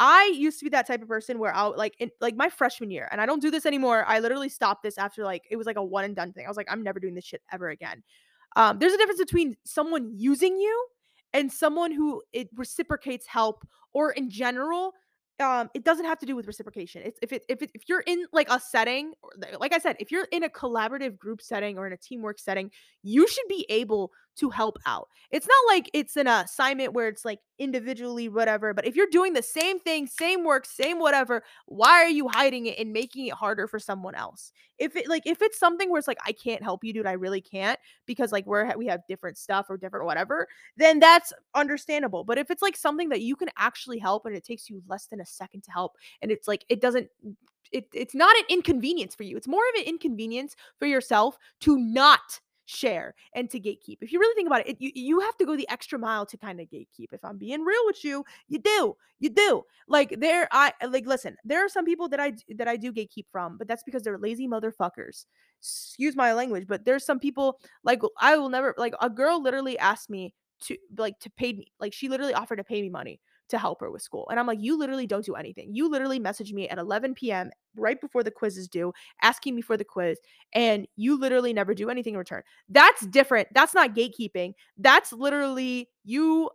[0.00, 2.90] I used to be that type of person where I'll like in like my freshman
[2.90, 4.04] year, and I don't do this anymore.
[4.08, 6.44] I literally stopped this after like it was like a one and done thing.
[6.44, 8.02] I was like, I'm never doing this shit ever again.
[8.56, 10.86] Um, there's a difference between someone using you
[11.32, 14.92] and someone who it reciprocates help, or in general,
[15.40, 17.02] um, it doesn't have to do with reciprocation.
[17.04, 19.12] It's if it if it, if you're in like a setting,
[19.58, 22.70] like I said, if you're in a collaborative group setting or in a teamwork setting,
[23.02, 25.08] you should be able to help out.
[25.30, 29.32] It's not like it's an assignment where it's like individually whatever, but if you're doing
[29.32, 33.34] the same thing, same work, same whatever, why are you hiding it and making it
[33.34, 34.52] harder for someone else?
[34.78, 37.12] If it like if it's something where it's like I can't help you dude, I
[37.12, 42.24] really can't because like we're we have different stuff or different whatever, then that's understandable.
[42.24, 45.06] But if it's like something that you can actually help and it takes you less
[45.06, 45.92] than a second to help
[46.22, 47.08] and it's like it doesn't
[47.72, 49.36] it, it's not an inconvenience for you.
[49.36, 53.98] It's more of an inconvenience for yourself to not share and to gatekeep.
[54.00, 56.26] If you really think about it, it you, you have to go the extra mile
[56.26, 57.12] to kind of gatekeep.
[57.12, 58.96] If I'm being real with you, you do.
[59.20, 59.62] You do.
[59.88, 62.92] Like there I uh, like listen, there are some people that I that I do
[62.92, 65.26] gatekeep from, but that's because they're lazy motherfuckers.
[65.60, 69.78] Excuse my language, but there's some people like I will never like a girl literally
[69.78, 73.20] asked me to like to pay me like she literally offered to pay me money
[73.48, 74.26] to help her with school.
[74.30, 75.74] And I'm like, you literally don't do anything.
[75.74, 77.50] You literally message me at 11 p.m.
[77.76, 80.18] right before the quiz is due, asking me for the quiz,
[80.52, 82.42] and you literally never do anything in return.
[82.68, 83.48] That's different.
[83.54, 84.54] That's not gatekeeping.
[84.78, 86.50] That's literally you.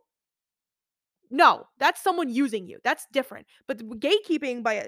[1.32, 2.80] No, that's someone using you.
[2.84, 3.46] That's different.
[3.68, 4.84] But gatekeeping by uh,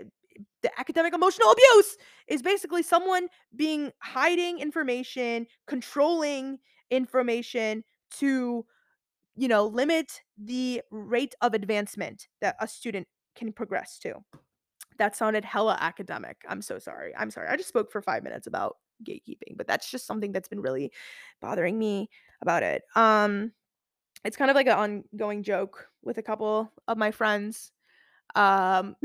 [0.63, 6.57] the academic emotional abuse is basically someone being hiding information, controlling
[6.89, 7.83] information
[8.19, 8.65] to
[9.41, 14.13] you know, limit the rate of advancement that a student can progress to.
[14.99, 16.37] That sounded hella academic.
[16.47, 17.11] I'm so sorry.
[17.17, 17.47] I'm sorry.
[17.47, 20.91] I just spoke for five minutes about gatekeeping, but that's just something that's been really
[21.41, 22.07] bothering me
[22.43, 22.83] about it.
[22.95, 23.51] Um,
[24.23, 27.71] it's kind of like an ongoing joke with a couple of my friends.
[28.35, 28.95] Um,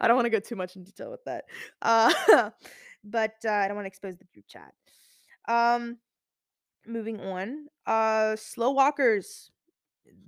[0.00, 1.46] I don't want to go too much in detail with that.
[1.82, 2.50] Uh,
[3.02, 4.72] but uh, I don't want to expose the group chat.
[5.48, 5.98] Um,
[6.86, 7.66] moving on.
[7.86, 9.50] Uh slow walkers.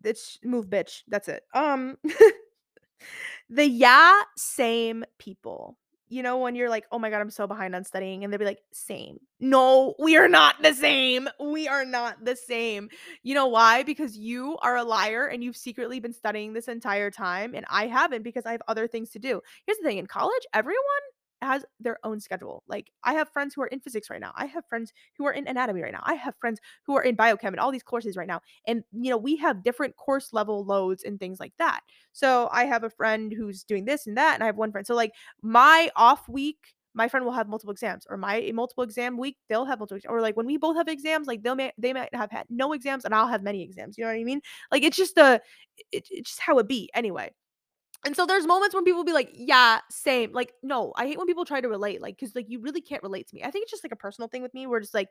[0.04, 1.02] It's move bitch.
[1.08, 1.44] That's it.
[1.54, 1.98] Um
[3.50, 5.76] the yeah same people.
[6.08, 8.38] You know when you're like, "Oh my god, I'm so behind on studying." And they'll
[8.38, 11.28] be like, "Same." No, we are not the same.
[11.40, 12.90] We are not the same.
[13.22, 13.82] You know why?
[13.82, 17.86] Because you are a liar and you've secretly been studying this entire time and I
[17.88, 19.40] haven't because I have other things to do.
[19.66, 21.04] Here's the thing, in college, everyone
[21.42, 22.62] has their own schedule.
[22.68, 24.32] Like I have friends who are in physics right now.
[24.36, 26.02] I have friends who are in anatomy right now.
[26.02, 28.40] I have friends who are in biochem and all these courses right now.
[28.66, 31.80] And you know, we have different course level loads and things like that.
[32.12, 34.86] So I have a friend who's doing this and that and I have one friend.
[34.86, 36.58] So like my off week
[36.94, 40.20] my friend will have multiple exams or my multiple exam week they'll have multiple or
[40.20, 43.04] like when we both have exams like they'll may, they might have had no exams
[43.04, 45.40] and I'll have many exams you know what I mean like it's just a
[45.90, 47.32] it, it's just how it be anyway
[48.04, 50.32] and so there's moments when people be like, yeah, same.
[50.32, 53.02] Like, no, I hate when people try to relate, like, because like you really can't
[53.02, 53.42] relate to me.
[53.42, 55.08] I think it's just like a personal thing with me where just like,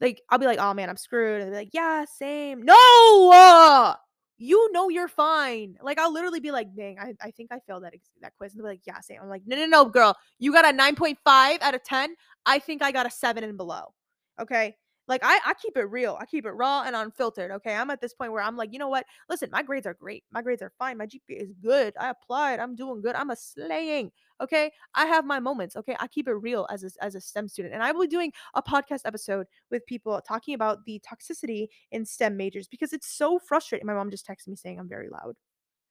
[0.00, 1.42] like I'll be like, oh man, I'm screwed.
[1.42, 2.62] And they're like, yeah, same.
[2.62, 3.94] No, uh,
[4.38, 5.76] you know you're fine.
[5.82, 8.52] Like I'll literally be like, dang, I, I think I failed that that quiz.
[8.52, 9.18] And they'll be like, yeah, same.
[9.22, 12.14] I'm like, no, no, no, girl, you got a 9.5 out of 10.
[12.46, 13.94] I think I got a seven and below.
[14.40, 14.76] Okay.
[15.08, 16.16] Like I, I keep it real.
[16.20, 17.50] I keep it raw and unfiltered.
[17.50, 17.74] Okay.
[17.74, 19.04] I'm at this point where I'm like, you know what?
[19.28, 20.24] Listen, my grades are great.
[20.30, 20.98] My grades are fine.
[20.98, 21.94] My GPA is good.
[21.98, 22.60] I applied.
[22.60, 23.14] I'm doing good.
[23.14, 24.12] I'm a slaying.
[24.40, 24.70] Okay.
[24.94, 25.76] I have my moments.
[25.76, 25.96] Okay.
[25.98, 27.74] I keep it real as a, as a STEM student.
[27.74, 32.04] And I will be doing a podcast episode with people talking about the toxicity in
[32.04, 33.86] STEM majors because it's so frustrating.
[33.86, 35.34] My mom just texted me saying I'm very loud.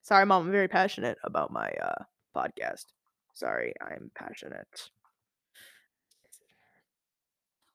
[0.03, 0.47] Sorry, mom.
[0.47, 2.03] I'm very passionate about my uh,
[2.35, 2.85] podcast.
[3.33, 4.89] Sorry, I'm passionate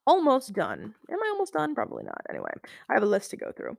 [0.07, 0.95] almost done.
[1.11, 1.75] Am I almost done?
[1.75, 2.21] Probably not.
[2.31, 2.51] Anyway,
[2.88, 3.77] I have a list to go through.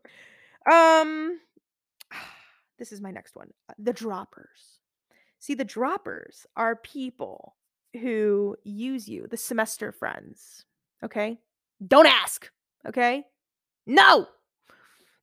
[0.72, 1.40] Um,
[2.80, 3.50] this is my next one.
[3.70, 4.80] Uh, the droppers.
[5.40, 7.56] See, the droppers are people
[7.94, 10.66] who use you, the semester friends.
[11.04, 11.40] Okay?
[11.86, 12.50] Don't ask.
[12.88, 13.24] Okay?
[13.86, 14.28] No.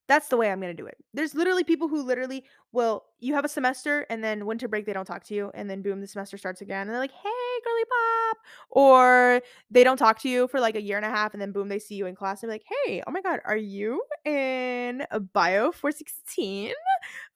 [0.06, 0.96] That's the way I'm going to do it.
[1.14, 4.92] There's literally people who literally will, you have a semester and then winter break, they
[4.92, 5.50] don't talk to you.
[5.54, 6.82] And then boom, the semester starts again.
[6.82, 8.36] And they're like, hey, girly pop.
[8.70, 11.32] Or they don't talk to you for like a year and a half.
[11.32, 13.40] And then boom, they see you in class and they're like, hey, oh my God,
[13.44, 16.72] are you in bio 416?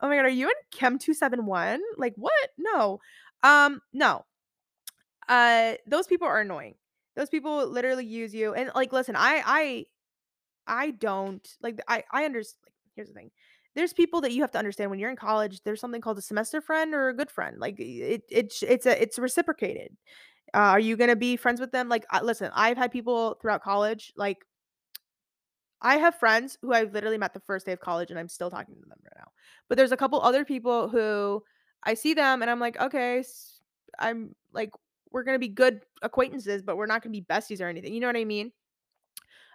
[0.00, 1.80] Oh my God, are you in Chem 271?
[1.96, 2.50] Like, what?
[2.58, 3.00] No.
[3.42, 4.24] Um, no.
[5.28, 6.74] Uh, those people are annoying.
[7.16, 8.54] Those people literally use you.
[8.54, 9.86] And like, listen, I, I,
[10.68, 13.30] I don't like I I understand like here's the thing.
[13.78, 16.20] There's people that you have to understand when you're in college, there's something called a
[16.20, 17.60] semester friend or a good friend.
[17.60, 19.96] Like it it's it's a it's reciprocated.
[20.52, 21.88] Uh, are you going to be friends with them?
[21.88, 24.44] Like uh, listen, I've had people throughout college like
[25.80, 28.50] I have friends who I've literally met the first day of college and I'm still
[28.50, 29.30] talking to them right now.
[29.68, 31.44] But there's a couple other people who
[31.84, 33.22] I see them and I'm like, okay,
[33.96, 34.70] I'm like
[35.12, 37.94] we're going to be good acquaintances, but we're not going to be besties or anything.
[37.94, 38.50] You know what I mean?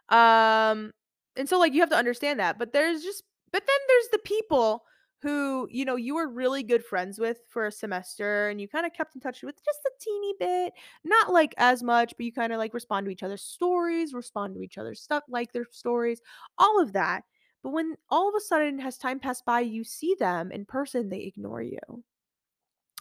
[0.07, 0.93] Um
[1.35, 2.57] and so like you have to understand that.
[2.57, 4.83] But there's just but then there's the people
[5.21, 8.85] who, you know, you were really good friends with for a semester and you kind
[8.85, 10.73] of kept in touch with just a teeny bit,
[11.05, 14.55] not like as much, but you kind of like respond to each other's stories, respond
[14.55, 16.21] to each other's stuff, like their stories,
[16.57, 17.23] all of that.
[17.63, 21.09] But when all of a sudden, has time passed by, you see them in person,
[21.09, 21.79] they ignore you.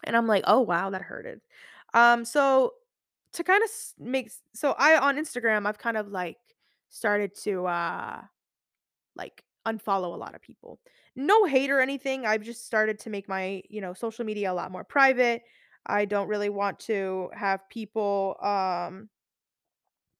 [0.05, 1.41] And I'm like, "Oh, wow, that hurted."
[1.95, 2.75] Um, so
[3.35, 6.39] to kind of make so I on Instagram, I've kind of, like,
[6.91, 8.23] started to, uh,
[9.17, 10.81] like, unfollow a lot of people.
[11.17, 14.55] No hate or anything, I've just started to make my, you know, social media a
[14.55, 15.43] lot more private.
[15.87, 19.09] I don't really want to have people, um,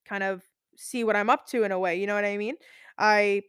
[0.05, 0.43] kind of
[0.77, 2.57] see what I'm up to in a way, you know what I mean?
[2.99, 3.43] I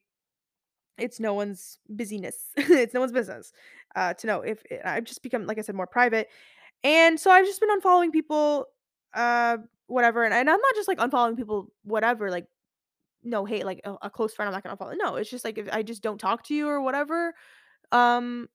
[0.97, 2.49] it's no one's busyness.
[2.57, 3.51] It's no one's business,
[3.95, 6.27] uh, to know if eh, I've just become, like I said, more private.
[6.83, 8.67] And so I've just been unfollowing people,
[9.13, 12.47] uh, whatever, and and I'm not just, like, unfollowing people, whatever, like,
[13.23, 15.57] no hate, like, a a close friend, I'm not gonna unfollow no, it's just, like,
[15.57, 17.33] if I just don't talk to you or whatever,
[17.91, 18.49] um,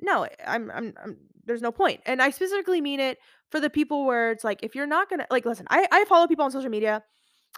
[0.00, 3.18] no, I'm I'm I'm there's no point, and I specifically mean it
[3.50, 6.26] for the people where it's, like, if you're not gonna like, listen, I I follow
[6.26, 7.02] people on social media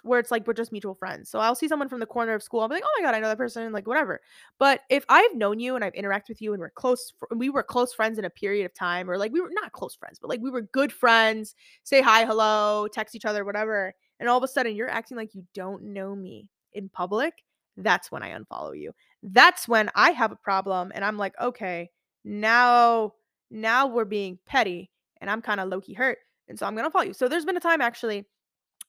[0.03, 1.29] where it's like we're just mutual friends.
[1.29, 2.61] So I'll see someone from the corner of school.
[2.61, 4.21] I'll be like, oh my god, I know that person, like whatever.
[4.59, 7.63] But if I've known you and I've interacted with you and we're close, we were
[7.63, 10.29] close friends in a period of time, or like we were not close friends, but
[10.29, 13.93] like we were good friends, say hi, hello, text each other, whatever.
[14.19, 17.33] And all of a sudden you're acting like you don't know me in public.
[17.77, 18.93] That's when I unfollow you.
[19.21, 21.89] That's when I have a problem and I'm like, okay,
[22.23, 23.13] now,
[23.51, 24.89] now we're being petty
[25.21, 26.17] and I'm kind of low key hurt.
[26.47, 27.13] And so I'm gonna follow you.
[27.13, 28.25] So there's been a time actually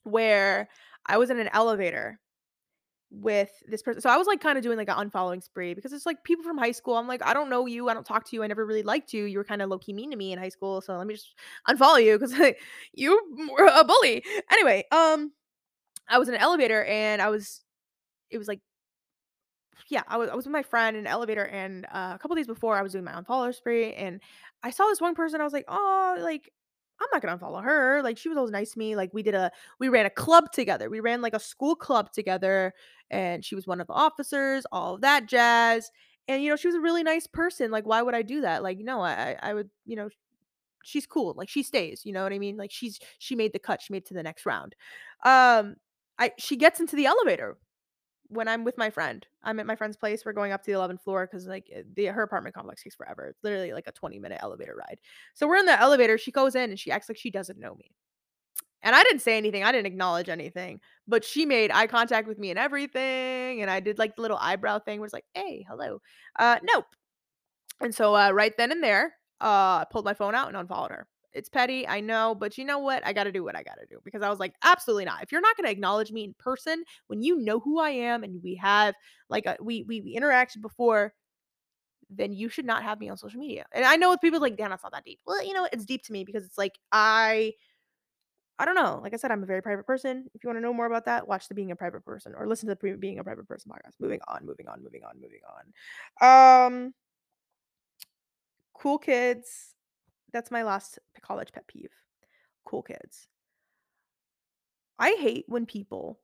[0.04, 0.68] where
[1.06, 2.18] I was in an elevator
[3.10, 4.00] with this person.
[4.02, 6.44] So I was like kind of doing like an unfollowing spree because it's like people
[6.44, 6.94] from high school.
[6.94, 7.88] I'm like, I don't know you.
[7.88, 8.42] I don't talk to you.
[8.42, 9.24] I never really liked you.
[9.24, 10.80] You were kind of low key mean to me in high school.
[10.80, 11.34] So let me just
[11.68, 12.58] unfollow you because like,
[12.92, 13.20] you
[13.56, 14.22] were a bully.
[14.52, 15.32] Anyway, um,
[16.08, 17.62] I was in an elevator and I was,
[18.30, 18.60] it was like
[19.88, 22.36] yeah, I was I was with my friend in an elevator, and uh, a couple
[22.36, 24.20] days before, I was doing my unfollow spree, and
[24.62, 25.40] I saw this one person.
[25.40, 26.52] I was like, oh, like
[27.00, 28.02] I'm not gonna unfollow her.
[28.02, 28.96] Like she was always nice to me.
[28.96, 30.90] Like we did a we ran a club together.
[30.90, 32.74] We ran like a school club together,
[33.10, 34.64] and she was one of the officers.
[34.72, 35.90] All of that jazz.
[36.26, 37.70] And you know, she was a really nice person.
[37.70, 38.62] Like, why would I do that?
[38.62, 40.08] Like, no, I I would, you know,
[40.82, 41.34] she's cool.
[41.36, 42.04] Like she stays.
[42.04, 42.56] You know what I mean?
[42.56, 43.80] Like she's she made the cut.
[43.82, 44.74] She made it to the next round.
[45.24, 45.76] Um,
[46.18, 47.56] I she gets into the elevator
[48.28, 49.26] when I'm with my friend.
[49.42, 50.24] I'm at my friend's place.
[50.24, 52.94] We're going up to the 11th floor because like eh, the her apartment complex takes
[52.94, 53.26] forever.
[53.26, 54.98] It's literally like a 20 minute elevator ride.
[55.34, 56.18] So we're in the elevator.
[56.18, 57.90] She goes in and she acts like she doesn't know me.
[58.82, 59.64] And I didn't say anything.
[59.64, 60.80] I didn't acknowledge anything.
[61.06, 63.60] But she made eye contact with me and everything.
[63.60, 66.00] And I did like the little eyebrow thing where it's like, hey, hello.
[66.38, 66.84] Uh, nope.
[67.80, 70.90] And so uh, right then and there, uh, I pulled my phone out and unfollowed
[70.90, 71.06] her.
[71.38, 73.06] It's petty, I know, but you know what?
[73.06, 75.22] I got to do what I got to do because I was like, absolutely not.
[75.22, 78.24] If you're not going to acknowledge me in person when you know who I am
[78.24, 78.94] and we have
[79.30, 81.14] like a, we, we we interacted before,
[82.10, 83.66] then you should not have me on social media.
[83.72, 85.20] And I know with people like, damn, that's not that deep.
[85.26, 87.52] Well, you know, it's deep to me because it's like I
[88.58, 88.98] I don't know.
[89.02, 90.28] Like I said, I'm a very private person.
[90.34, 92.48] If you want to know more about that, watch the Being a Private Person or
[92.48, 93.92] listen to the Being a Private Person podcast.
[94.00, 95.40] Moving on, moving on, moving on, moving
[96.20, 96.66] on.
[96.66, 96.94] Um,
[98.74, 99.76] cool kids
[100.32, 101.92] that's my last college pet peeve.
[102.64, 103.28] Cool kids.
[104.98, 106.20] I hate when people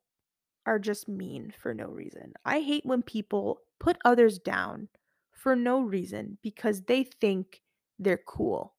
[0.66, 2.34] are just mean for no reason.
[2.44, 4.88] I hate when people put others down
[5.32, 7.62] for no reason because they think
[7.98, 8.70] they're cooler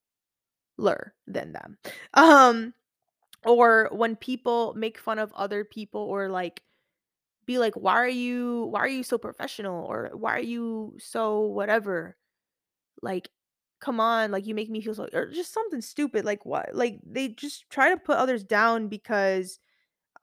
[1.28, 1.78] than them.
[2.14, 2.74] Um
[3.46, 6.62] or when people make fun of other people or like
[7.46, 11.42] be like why are you why are you so professional or why are you so
[11.42, 12.18] whatever
[13.02, 13.30] Like,
[13.86, 16.76] come on, like, you make me feel so or just something stupid, like, what?
[16.76, 19.60] Like, they just try to put others down because,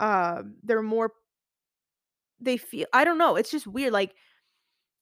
[0.01, 1.12] um, they're more
[2.40, 4.14] they feel I don't know, it's just weird, like,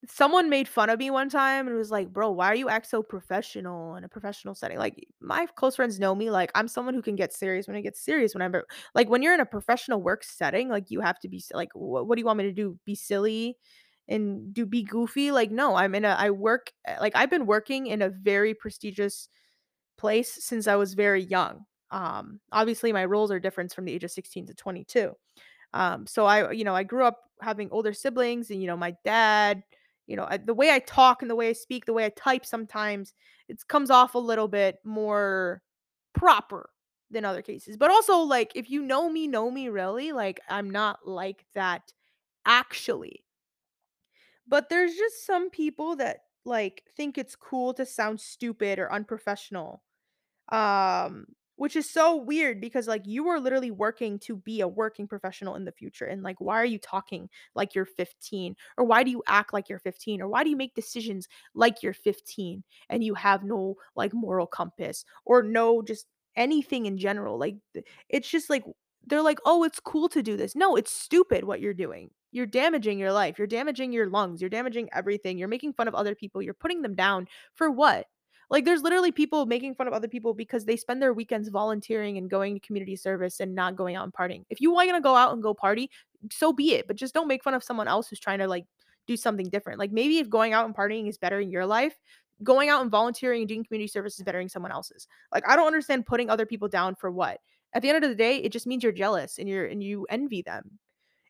[0.07, 2.87] someone made fun of me one time and was like, "Bro, why are you act
[2.87, 6.93] so professional in a professional setting?" Like, my close friends know me, like, I'm someone
[6.95, 10.01] who can get serious when I get serious whenever like, when you're in a professional
[10.01, 12.53] work setting, like, you have to be like, "What what do you want me to
[12.53, 12.79] do?
[12.85, 13.57] Be silly?"
[14.11, 17.45] And do be goofy like no i'm in a i work uh, like i've been
[17.45, 19.29] working in a very prestigious
[19.97, 24.03] place since i was very young um obviously my roles are different from the age
[24.03, 25.13] of 16 to 22
[25.73, 28.95] um so i you know i grew up having older siblings and you know my
[29.05, 29.63] dad
[30.07, 32.09] you know I, the way i talk and the way i speak the way i
[32.09, 33.13] type sometimes
[33.47, 35.61] it comes off a little bit more
[36.13, 36.69] proper
[37.09, 40.69] than other cases but also like if you know me know me really like i'm
[40.69, 41.93] not like that
[42.45, 43.23] actually
[44.51, 49.83] but there's just some people that, like, think it's cool to sound stupid or unprofessional,
[50.51, 51.25] um,
[51.55, 55.55] which is so weird because like you are literally working to be a working professional
[55.55, 59.11] in the future and like why are you talking like you're 15 or why do
[59.11, 63.03] you act like you're 15 or why do you make decisions like you're 15 and
[63.03, 67.57] you have no like moral compass or no just anything in general like
[68.09, 68.63] it's just like
[69.05, 70.55] they're like oh it's cool to do this.
[70.55, 74.49] No it's stupid what you're doing you're damaging your life you're damaging your lungs you're
[74.49, 78.07] damaging everything you're making fun of other people you're putting them down for what
[78.51, 82.17] like there's literally people making fun of other people because they spend their weekends volunteering
[82.17, 84.43] and going to community service and not going out and partying.
[84.49, 85.89] If you want to go out and go party,
[86.29, 88.65] so be it, but just don't make fun of someone else who's trying to like
[89.07, 89.79] do something different.
[89.79, 91.97] Like maybe if going out and partying is better in your life,
[92.43, 95.07] going out and volunteering and doing community service is bettering someone else's.
[95.33, 97.39] Like I don't understand putting other people down for what.
[97.73, 100.05] At the end of the day, it just means you're jealous and you're and you
[100.09, 100.71] envy them.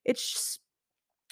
[0.06, 0.60] It's just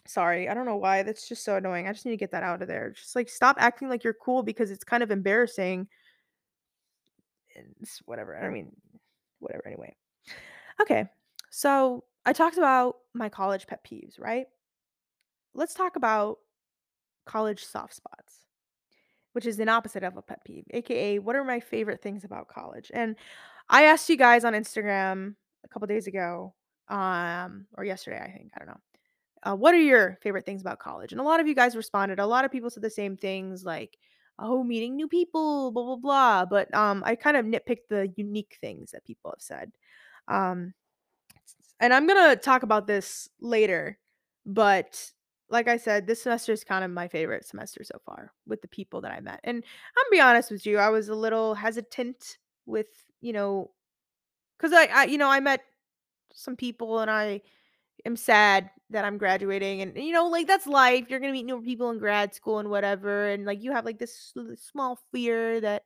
[0.07, 1.03] sorry, I don't know why.
[1.03, 1.87] That's just so annoying.
[1.87, 2.91] I just need to get that out of there.
[2.91, 5.87] Just like stop acting like you're cool because it's kind of embarrassing
[7.81, 8.37] it's whatever.
[8.37, 8.71] I mean,
[9.39, 9.95] whatever anyway.
[10.81, 11.05] Okay.
[11.49, 14.45] So I talked about my college pet peeves, right?
[15.53, 16.37] Let's talk about
[17.25, 18.35] college soft spots,
[19.33, 22.47] which is an opposite of a pet peeve, aka what are my favorite things about
[22.47, 22.91] college?
[22.93, 23.15] And
[23.67, 26.53] I asked you guys on Instagram a couple days ago,
[26.87, 28.51] um, or yesterday, I think.
[28.55, 28.79] I don't know.
[29.43, 31.11] Uh, what are your favorite things about college?
[31.11, 32.19] And a lot of you guys responded.
[32.19, 33.97] A lot of people said the same things like,
[34.37, 36.45] oh, meeting new people, blah, blah, blah.
[36.45, 39.71] But um, I kind of nitpicked the unique things that people have said.
[40.27, 40.73] Um,
[41.79, 43.97] and I'm going to talk about this later.
[44.45, 45.11] But
[45.49, 48.67] like I said, this semester is kind of my favorite semester so far with the
[48.67, 49.39] people that I met.
[49.43, 49.63] And
[49.97, 52.87] I'm be honest with you, I was a little hesitant with,
[53.21, 53.71] you know,
[54.57, 55.61] because I, I, you know, I met
[56.33, 57.41] some people and I
[58.05, 61.45] am sad that I'm graduating and you know like that's life you're going to meet
[61.45, 65.61] new people in grad school and whatever and like you have like this small fear
[65.61, 65.83] that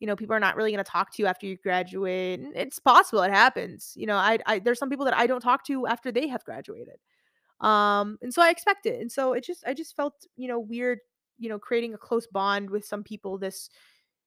[0.00, 2.54] you know people are not really going to talk to you after you graduate and
[2.54, 5.64] it's possible it happens you know I, I there's some people that I don't talk
[5.66, 6.96] to after they have graduated
[7.60, 10.58] um and so I expect it and so it just I just felt you know
[10.58, 10.98] weird
[11.38, 13.70] you know creating a close bond with some people this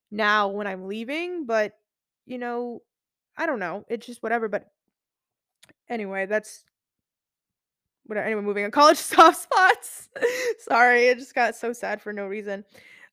[0.09, 1.73] now when I'm leaving but
[2.25, 2.81] you know
[3.37, 4.65] I don't know it's just whatever but
[5.89, 6.63] anyway that's
[8.07, 8.25] Whatever.
[8.25, 8.71] Anyway, moving on.
[8.71, 10.09] College soft spots.
[10.59, 12.63] Sorry, it just got so sad for no reason.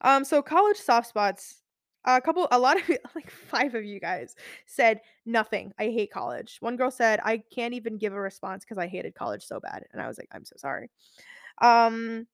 [0.00, 1.60] Um, so college soft spots.
[2.06, 4.36] A couple, a lot of like five of you guys
[4.66, 5.72] said nothing.
[5.78, 6.58] I hate college.
[6.60, 9.84] One girl said I can't even give a response because I hated college so bad,
[9.92, 10.90] and I was like, I'm so sorry.
[11.62, 12.26] Um,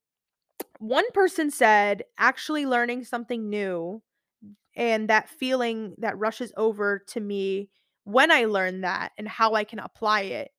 [0.79, 4.03] one person said actually learning something new
[4.75, 7.69] and that feeling that rushes over to me
[8.05, 10.51] when I learn that and how I can apply it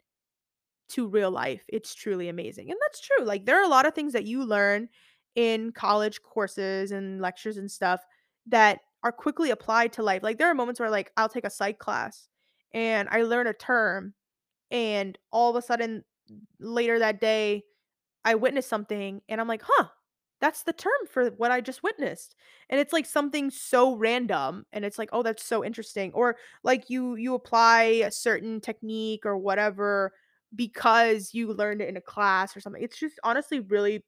[0.93, 2.69] to real life, it's truly amazing.
[2.71, 3.25] And that's true.
[3.25, 4.89] Like there are a lot of things that you learn
[5.35, 8.01] in college courses and lectures and stuff
[8.47, 10.23] that are quickly applied to life.
[10.23, 12.27] Like there are moments where like I'll take a psych class
[12.73, 14.13] and I learn a term
[14.71, 16.03] and all of a sudden
[16.59, 17.63] later that day
[18.25, 19.87] I witness something and I'm like, "Huh,
[20.39, 22.35] that's the term for what I just witnessed."
[22.69, 26.89] And it's like something so random and it's like, "Oh, that's so interesting." Or like
[26.89, 30.13] you you apply a certain technique or whatever
[30.55, 32.83] because you learned it in a class or something.
[32.83, 34.03] It's just honestly really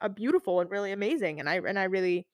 [0.00, 2.26] uh, beautiful and really amazing and I and I really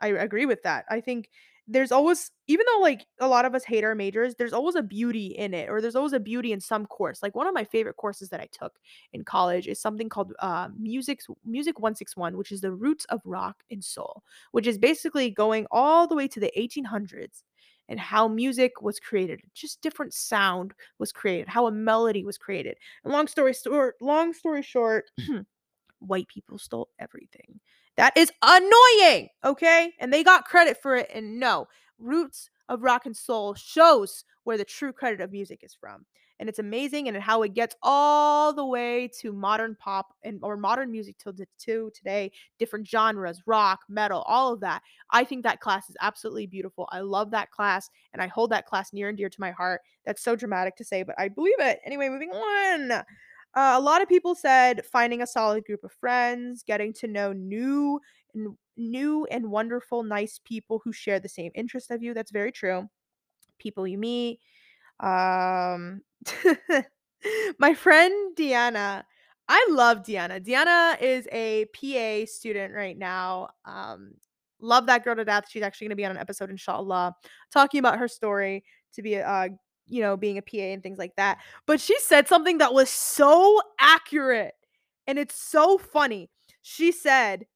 [0.00, 0.84] I agree with that.
[0.90, 1.30] I think
[1.70, 4.82] there's always even though like a lot of us hate our majors, there's always a
[4.82, 7.22] beauty in it or there's always a beauty in some course.
[7.22, 8.78] Like one of my favorite courses that I took
[9.12, 13.64] in college is something called uh Music Music 161, which is the roots of rock
[13.70, 14.22] and soul,
[14.52, 17.44] which is basically going all the way to the 1800s
[17.88, 22.76] and how music was created, just different sound was created, how a melody was created.
[23.04, 25.06] And long story short, long story short,
[26.00, 27.60] white people stole everything.
[27.96, 29.92] That is annoying, okay?
[29.98, 31.10] And they got credit for it.
[31.12, 31.66] And no,
[31.98, 36.06] Roots of Rock and Soul shows where the true credit of music is from.
[36.40, 40.56] And it's amazing and how it gets all the way to modern pop and or
[40.56, 44.82] modern music till to today, different genres, rock, metal, all of that.
[45.10, 46.88] I think that class is absolutely beautiful.
[46.92, 49.80] I love that class and I hold that class near and dear to my heart.
[50.04, 51.80] That's so dramatic to say, but I believe it.
[51.84, 52.92] Anyway, moving on.
[52.92, 53.02] Uh,
[53.54, 58.00] a lot of people said finding a solid group of friends, getting to know new
[58.76, 62.14] new and wonderful, nice people who share the same interest of you.
[62.14, 62.88] That's very true.
[63.58, 64.40] People you meet.
[65.00, 66.02] Um,
[67.58, 69.04] my friend Deanna.
[69.50, 70.44] I love Deanna.
[70.44, 73.48] Deanna is a PA student right now.
[73.64, 74.12] Um,
[74.60, 75.44] love that girl to death.
[75.48, 77.14] She's actually going to be on an episode, inshallah,
[77.50, 78.62] talking about her story
[78.94, 79.48] to be a uh,
[79.88, 81.38] you know, being a PA and things like that.
[81.66, 84.54] But she said something that was so accurate
[85.06, 86.30] and it's so funny.
[86.62, 87.46] She said,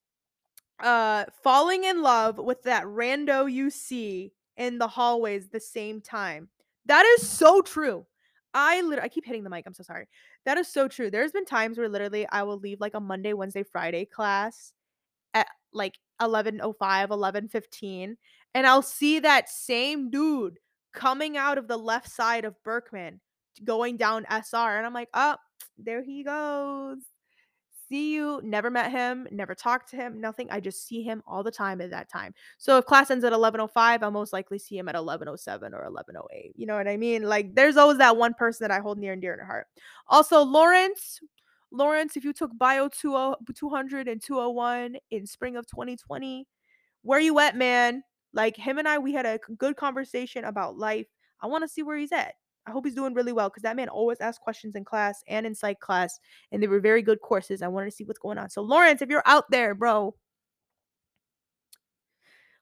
[0.82, 6.48] uh, falling in love with that rando you see in the hallways the same time.
[6.86, 8.06] That is so true.
[8.54, 9.64] I literally I keep hitting the mic.
[9.66, 10.08] I'm so sorry.
[10.44, 11.10] That is so true.
[11.10, 14.72] There's been times where literally I will leave like a Monday, Wednesday, Friday class
[15.34, 18.18] at like 11:05, 11:15
[18.54, 20.58] and I'll see that same dude
[20.94, 23.20] coming out of the left side of Berkman
[23.64, 25.36] going down SR and I'm like, "Oh,
[25.78, 26.98] there he goes."
[27.92, 28.40] See you.
[28.42, 30.48] Never met him, never talked to him, nothing.
[30.50, 32.32] I just see him all the time at that time.
[32.56, 36.52] So if class ends at 11:05, I'll most likely see him at 11:07 or 11:08.
[36.56, 37.24] You know what I mean?
[37.24, 39.66] Like there's always that one person that I hold near and dear in to heart.
[40.08, 41.20] Also, Lawrence,
[41.70, 46.46] Lawrence, if you took Bio 200 and 201 in spring of 2020,
[47.02, 48.02] where you at, man?
[48.32, 51.06] Like him and I, we had a good conversation about life.
[51.42, 52.32] I want to see where he's at.
[52.66, 55.46] I hope he's doing really well because that man always asked questions in class and
[55.46, 56.20] in psych class,
[56.52, 57.62] and they were very good courses.
[57.62, 58.50] I wanted to see what's going on.
[58.50, 60.14] So, Lawrence, if you're out there, bro,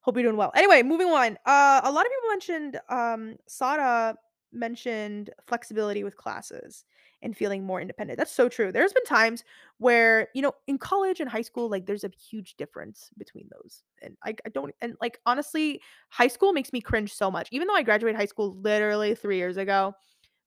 [0.01, 0.53] hope you're doing well.
[0.55, 1.37] Anyway, moving on.
[1.45, 4.17] Uh, a lot of people mentioned um, Sada
[4.53, 6.85] mentioned flexibility with classes
[7.23, 8.19] and feeling more independent.
[8.19, 8.73] That's so true.
[8.73, 9.45] There's been times
[9.79, 13.83] where, you know, in college and high school, like there's a huge difference between those.
[14.03, 17.49] And I, I don't, and like honestly, high school makes me cringe so much.
[17.53, 19.95] Even though I graduated high school literally three years ago,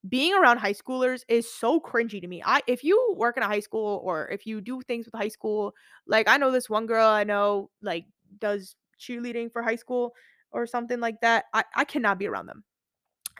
[0.10, 2.42] being around high schoolers is so cringy to me.
[2.46, 5.30] I if you work in a high school or if you do things with high
[5.30, 5.74] school,
[6.08, 8.06] like I know this one girl I know like
[8.40, 10.14] does cheerleading for high school
[10.52, 11.46] or something like that.
[11.54, 12.64] I, I cannot be around them.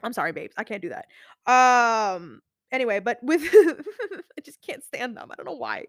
[0.02, 0.54] I'm sorry, babes.
[0.56, 1.06] I can't do that.
[1.50, 2.40] Um
[2.74, 5.30] anyway, but with I just can't stand them.
[5.30, 5.84] I don't know why.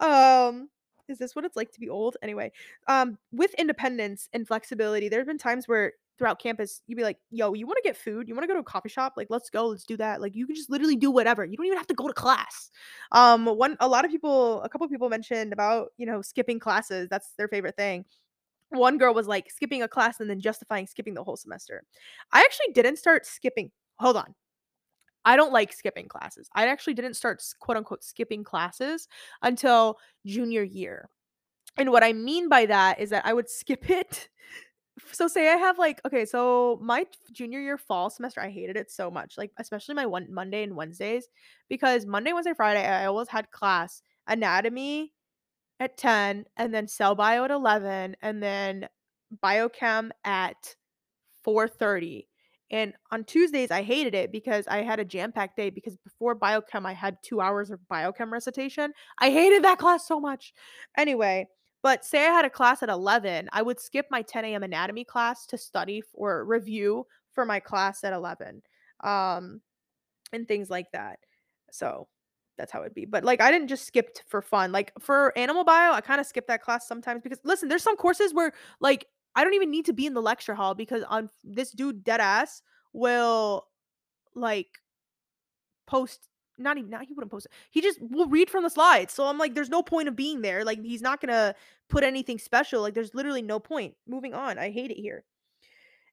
[0.00, 0.68] Um
[1.08, 2.16] is this what it's like to be old?
[2.22, 2.52] Anyway,
[2.86, 7.54] um with independence and flexibility, there's been times where throughout campus you'd be like, "Yo,
[7.54, 8.28] you want to get food?
[8.28, 9.14] You want to go to a coffee shop?
[9.16, 9.68] Like, let's go.
[9.68, 11.44] Let's do that." Like you can just literally do whatever.
[11.44, 12.70] You don't even have to go to class.
[13.12, 17.08] Um one a lot of people, a couple people mentioned about, you know, skipping classes.
[17.10, 18.04] That's their favorite thing
[18.70, 21.82] one girl was like skipping a class and then justifying skipping the whole semester.
[22.32, 23.70] I actually didn't start skipping.
[23.98, 24.34] Hold on.
[25.24, 26.48] I don't like skipping classes.
[26.54, 29.08] I actually didn't start quote unquote skipping classes
[29.42, 31.08] until junior year.
[31.76, 34.28] And what I mean by that is that I would skip it.
[35.12, 38.90] So say I have like okay, so my junior year fall semester I hated it
[38.90, 39.38] so much.
[39.38, 41.28] Like especially my one Monday and Wednesdays
[41.68, 45.12] because Monday, Wednesday, Friday I always had class anatomy
[45.80, 48.88] at 10 and then cell bio at 11 and then
[49.42, 50.76] biochem at
[51.46, 52.26] 4:30.
[52.70, 56.86] And on Tuesdays I hated it because I had a jam-packed day because before biochem
[56.86, 58.92] I had 2 hours of biochem recitation.
[59.18, 60.52] I hated that class so much.
[60.96, 61.48] Anyway,
[61.82, 64.62] but say I had a class at 11, I would skip my 10 a.m.
[64.62, 68.62] anatomy class to study or review for my class at 11.
[69.02, 69.60] Um
[70.32, 71.18] and things like that.
[71.72, 72.06] So
[72.56, 73.04] that's how it'd be.
[73.06, 74.70] But like I didn't just skip for fun.
[74.70, 77.96] Like for animal bio, I kind of skip that class sometimes because listen, there's some
[77.96, 81.30] courses where like I don't even need to be in the lecture hall because on
[81.44, 82.62] this dude dead ass
[82.92, 83.66] will
[84.34, 84.68] like
[85.86, 86.28] post
[86.58, 87.52] not even not he wouldn't post it.
[87.70, 89.12] He just will read from the slides.
[89.12, 90.64] So I'm like, there's no point of being there.
[90.64, 91.54] Like he's not gonna
[91.88, 92.82] put anything special.
[92.82, 93.94] Like there's literally no point.
[94.06, 94.58] Moving on.
[94.58, 95.24] I hate it here.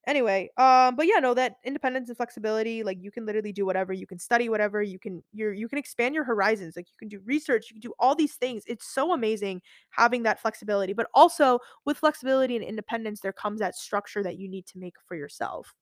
[0.08, 3.94] Anyway, um, but yeah, no, that independence and flexibility, like you can literally do whatever,
[3.94, 7.10] you can study whatever, you can you're you can expand your horizons, like you can
[7.10, 8.64] do research, you can do all these things.
[8.68, 10.94] It's so amazing having that flexibility.
[10.94, 14.96] But also with flexibility and independence, there comes that structure that you need to make
[15.06, 15.74] for yourself.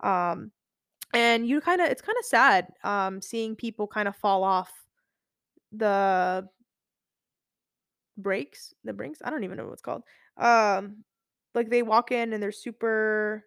[0.00, 0.52] Um,
[1.14, 4.72] and you kind of it's kind of sad um seeing people kind of fall off
[5.72, 6.48] the
[8.16, 9.20] breaks, the brinks.
[9.24, 10.02] I don't even know what it's called.
[10.36, 11.04] Um,
[11.54, 13.44] like they walk in and they're super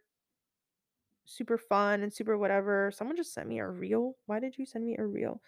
[1.31, 2.91] super fun and super whatever.
[2.93, 4.15] Someone just sent me a reel.
[4.25, 5.41] Why did you send me a reel?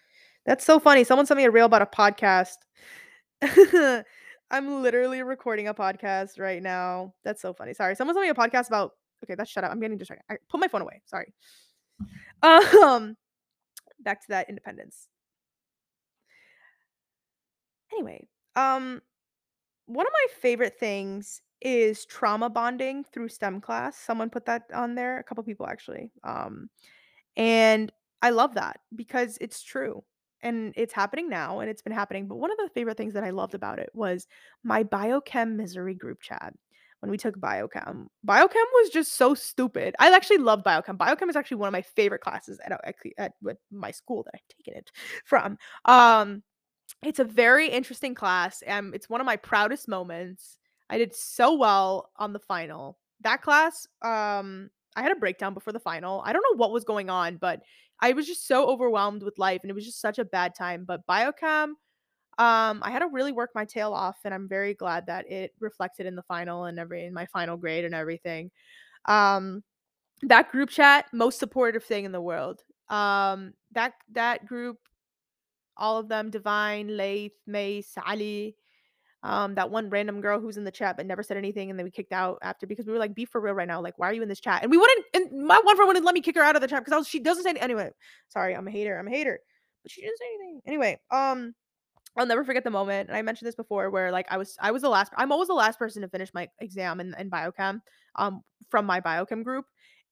[0.46, 1.04] That's so funny.
[1.04, 2.56] Someone sent me a reel about a podcast.
[4.50, 7.14] I'm literally recording a podcast right now.
[7.24, 7.74] That's so funny.
[7.74, 7.94] Sorry.
[7.94, 8.92] Someone sent me a podcast about
[9.24, 9.72] okay, that's shut up.
[9.72, 10.24] I'm getting distracted.
[10.30, 11.02] I put my phone away.
[11.06, 11.32] Sorry.
[12.42, 13.16] Um
[14.00, 15.08] back to that independence.
[17.92, 18.26] Anyway,
[18.56, 19.00] um
[19.86, 23.96] one of my favorite things is trauma bonding through STEM class.
[23.96, 26.10] Someone put that on there, a couple people actually.
[26.22, 26.68] Um,
[27.36, 27.90] and
[28.22, 30.04] I love that because it's true
[30.42, 32.28] and it's happening now and it's been happening.
[32.28, 34.26] But one of the favorite things that I loved about it was
[34.62, 36.54] my biochem misery group chat
[37.00, 38.06] when we took biochem.
[38.26, 39.94] Biochem was just so stupid.
[39.98, 40.96] I actually love biochem.
[40.96, 43.32] Biochem is actually one of my favorite classes at, at, at
[43.72, 44.90] my school that I've taken it
[45.24, 45.58] from.
[45.86, 46.42] Um,
[47.02, 48.62] it's a very interesting class.
[48.66, 50.58] Um, it's one of my proudest moments.
[50.90, 52.98] I did so well on the final.
[53.22, 56.22] That class, um, I had a breakdown before the final.
[56.24, 57.62] I don't know what was going on, but
[58.00, 60.84] I was just so overwhelmed with life and it was just such a bad time.
[60.84, 61.74] But biochem,
[62.38, 65.52] um, I had to really work my tail off, and I'm very glad that it
[65.60, 68.50] reflected in the final and every in my final grade and everything.
[69.04, 69.62] Um,
[70.22, 72.62] that group chat, most supportive thing in the world.
[72.88, 74.78] Um, that that group,
[75.76, 78.56] all of them, Divine, Laith, Mace, Ali,
[79.24, 81.84] um, that one random girl who's in the chat but never said anything, and then
[81.84, 83.80] we kicked out after because we were like, "Be for real right now!
[83.80, 85.06] Like, why are you in this chat?" And we wouldn't.
[85.14, 87.20] And my one friend wouldn't let me kick her out of the chat because she
[87.20, 87.90] doesn't say any- anyway.
[88.28, 88.98] Sorry, I'm a hater.
[88.98, 89.40] I'm a hater,
[89.82, 90.60] but she didn't say anything.
[90.66, 91.54] Anyway, um,
[92.18, 94.70] I'll never forget the moment, and I mentioned this before, where like I was I
[94.72, 95.10] was the last.
[95.16, 97.80] I'm always the last person to finish my exam in, in biochem,
[98.16, 99.64] um, from my biochem group,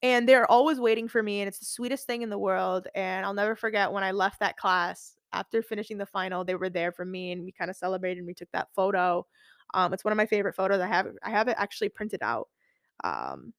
[0.03, 2.89] and they're always waiting for me, and it's the sweetest thing in the world.
[2.95, 6.71] And I'll never forget when I left that class after finishing the final, they were
[6.71, 8.19] there for me, and we kind of celebrated.
[8.19, 9.27] and We took that photo.
[9.75, 10.81] Um, it's one of my favorite photos.
[10.81, 12.49] I have I have it actually printed out.
[13.05, 13.55] Um,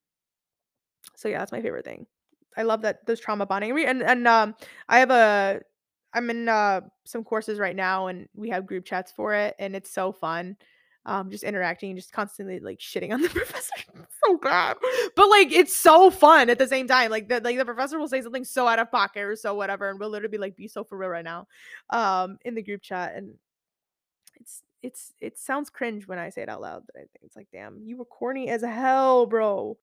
[1.15, 2.05] so yeah, that's my favorite thing.
[2.57, 4.55] I love that those trauma bonding and and um
[4.87, 5.61] I have a
[6.13, 9.75] I'm in uh some courses right now and we have group chats for it and
[9.75, 10.57] it's so fun.
[11.05, 13.73] Um just interacting and just constantly like shitting on the professor.
[14.23, 14.77] So bad.
[15.15, 17.11] But like it's so fun at the same time.
[17.11, 19.89] Like the like the professor will say something so out of pocket or so whatever
[19.89, 21.47] and we'll literally be like be so for real right now.
[21.89, 23.33] Um in the group chat and
[24.39, 27.35] it's it's it sounds cringe when I say it out loud, but I think it's
[27.35, 29.77] like damn, you were corny as hell, bro.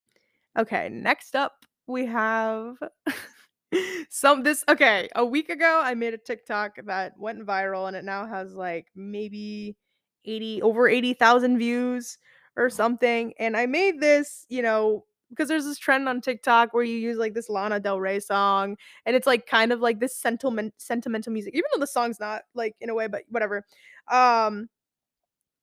[0.59, 2.77] Okay, next up we have
[4.09, 8.05] some this okay, a week ago I made a TikTok that went viral and it
[8.05, 9.77] now has like maybe
[10.25, 12.18] 80 over 80,000 views
[12.57, 13.33] or something.
[13.39, 17.16] And I made this, you know, because there's this trend on TikTok where you use
[17.16, 21.33] like this Lana Del Rey song and it's like kind of like this sentiment sentimental
[21.33, 23.64] music even though the song's not like in a way but whatever.
[24.11, 24.68] Um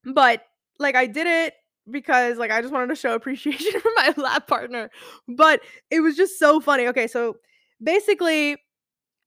[0.05, 0.43] but
[0.79, 1.53] like I did it
[1.89, 4.89] because like I just wanted to show appreciation for my lab partner.
[5.27, 6.87] But it was just so funny.
[6.87, 7.37] Okay, so
[7.83, 8.57] basically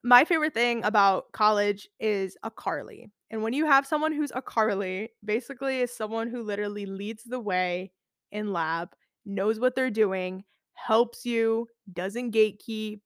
[0.03, 3.11] my favorite thing about college is a Carly.
[3.31, 7.41] And when you have someone who's a Carly, basically is someone who literally leads the
[7.41, 7.93] way
[8.33, 8.91] in lab,
[9.25, 13.01] knows what they're doing, helps you, doesn't gatekeep,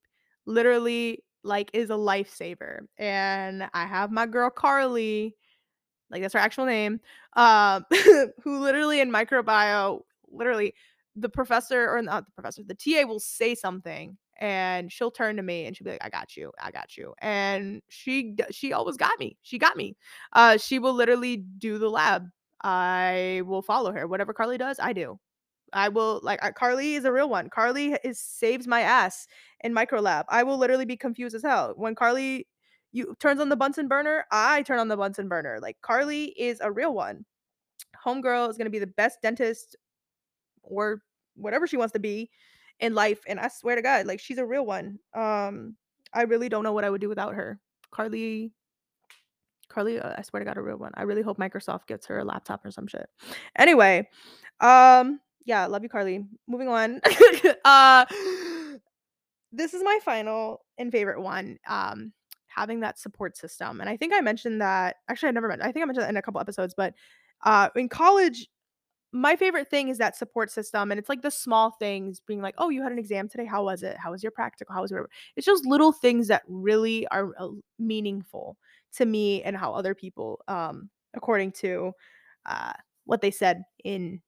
[0.46, 2.80] literally like is a lifesaver.
[2.96, 5.36] And I have my girl Carly
[6.10, 7.00] like that's her actual name,
[7.34, 7.84] um,
[8.42, 10.00] who literally in microbio,
[10.30, 10.74] literally
[11.16, 15.42] the professor or not the professor, the TA will say something and she'll turn to
[15.42, 18.96] me and she'll be like, "I got you, I got you," and she she always
[18.96, 19.36] got me.
[19.42, 19.96] She got me.
[20.32, 22.24] Uh, she will literally do the lab.
[22.62, 24.06] I will follow her.
[24.06, 25.18] Whatever Carly does, I do.
[25.72, 27.50] I will like uh, Carly is a real one.
[27.50, 29.26] Carly is saves my ass
[29.62, 32.46] in micro lab I will literally be confused as hell when Carly
[32.92, 34.24] you turns on the Bunsen burner.
[34.30, 35.58] I turn on the Bunsen burner.
[35.60, 37.24] Like Carly is a real one.
[38.04, 39.76] Homegirl is gonna be the best dentist
[40.62, 41.02] or
[41.36, 42.30] whatever she wants to be
[42.80, 44.98] in life, and I swear to God, like she's a real one.
[45.14, 45.76] Um,
[46.12, 47.58] I really don't know what I would do without her.
[47.90, 48.52] Carly
[49.68, 50.92] Carly, uh, I swear to God, a real one.
[50.94, 53.08] I really hope Microsoft gets her a laptop or some shit.
[53.56, 54.08] Anyway,
[54.60, 56.24] um, yeah, love you, Carly.
[56.46, 57.00] Moving on.
[57.64, 58.04] uh,
[59.52, 61.58] this is my final and favorite one.
[61.68, 62.12] Um,
[62.46, 64.96] having that support system, and I think I mentioned that.
[65.08, 65.68] Actually, I never mentioned.
[65.68, 66.94] I think I mentioned that in a couple episodes, but
[67.44, 68.48] uh, in college,
[69.14, 72.54] my favorite thing is that support system and it's like the small things being like
[72.58, 73.96] oh you had an exam today how was it?
[73.96, 74.74] How was your practical?
[74.74, 77.48] How was your it's just little things that really are uh,
[77.78, 78.56] meaningful
[78.96, 81.92] to me and how other people um according to
[82.46, 82.72] uh
[83.04, 84.20] what they said in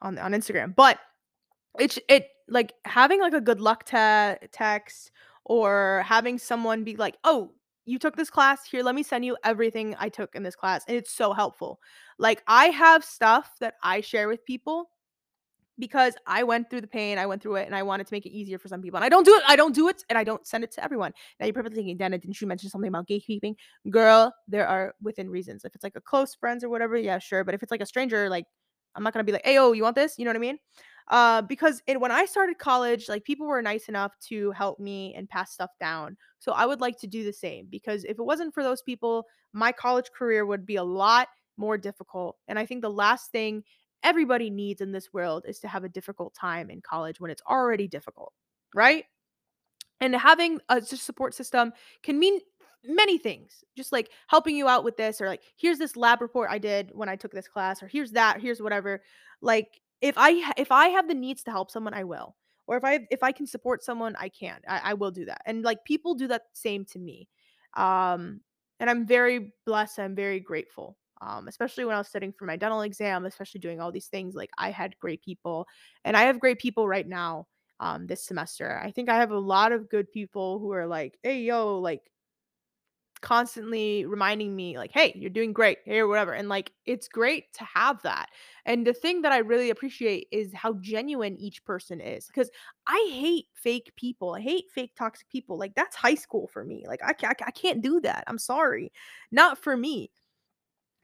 [0.00, 0.76] on on Instagram.
[0.76, 1.00] But
[1.80, 5.10] it's it like having like a good luck te- text
[5.44, 7.52] or having someone be like, "Oh,
[7.84, 8.66] you took this class.
[8.66, 11.80] Here, let me send you everything I took in this class." And it's so helpful.
[12.18, 14.90] Like I have stuff that I share with people
[15.78, 18.26] because I went through the pain, I went through it, and I wanted to make
[18.26, 18.96] it easier for some people.
[18.96, 20.84] And I don't do it, I don't do it, and I don't send it to
[20.84, 21.12] everyone.
[21.40, 23.56] Now you're probably thinking, Dana, didn't you mention something about gatekeeping?
[23.90, 25.64] Girl, there are within reasons.
[25.64, 27.42] If it's like a close friends or whatever, yeah, sure.
[27.44, 28.46] But if it's like a stranger, like
[28.94, 30.18] I'm not gonna be like, hey, oh, you want this?
[30.18, 30.58] You know what I mean?
[31.08, 35.14] Uh, because it, when I started college, like people were nice enough to help me
[35.14, 36.16] and pass stuff down.
[36.38, 39.26] So I would like to do the same because if it wasn't for those people,
[39.52, 42.36] my college career would be a lot more difficult.
[42.48, 43.64] And I think the last thing
[44.02, 47.42] everybody needs in this world is to have a difficult time in college when it's
[47.48, 48.32] already difficult,
[48.74, 49.04] right?
[50.00, 52.40] And having a support system can mean
[52.84, 56.50] many things, just like helping you out with this, or like, here's this lab report
[56.50, 59.02] I did when I took this class, or here's that, here's whatever.
[59.40, 62.36] Like, if I if I have the needs to help someone, I will.
[62.66, 64.60] Or if I if I can support someone, I can.
[64.68, 65.40] I, I will do that.
[65.46, 67.28] And like people do that same to me.
[67.74, 68.40] Um,
[68.80, 69.98] and I'm very blessed.
[69.98, 70.98] I'm very grateful.
[71.22, 74.34] Um, especially when I was studying for my dental exam, especially doing all these things.
[74.34, 75.66] Like I had great people,
[76.04, 77.46] and I have great people right now
[77.80, 78.78] um this semester.
[78.84, 82.02] I think I have a lot of good people who are like, "Hey yo, like
[83.24, 87.52] constantly reminding me like, "Hey, you're doing great," hey, or whatever, and, like, it's great
[87.54, 88.28] to have that,
[88.66, 92.50] and the thing that I really appreciate is how genuine each person is because
[92.86, 96.84] I hate fake people, I hate fake toxic people, like, that's high school for me,
[96.88, 98.92] like, I ca I can't do that, I'm sorry,
[99.32, 100.10] not for me.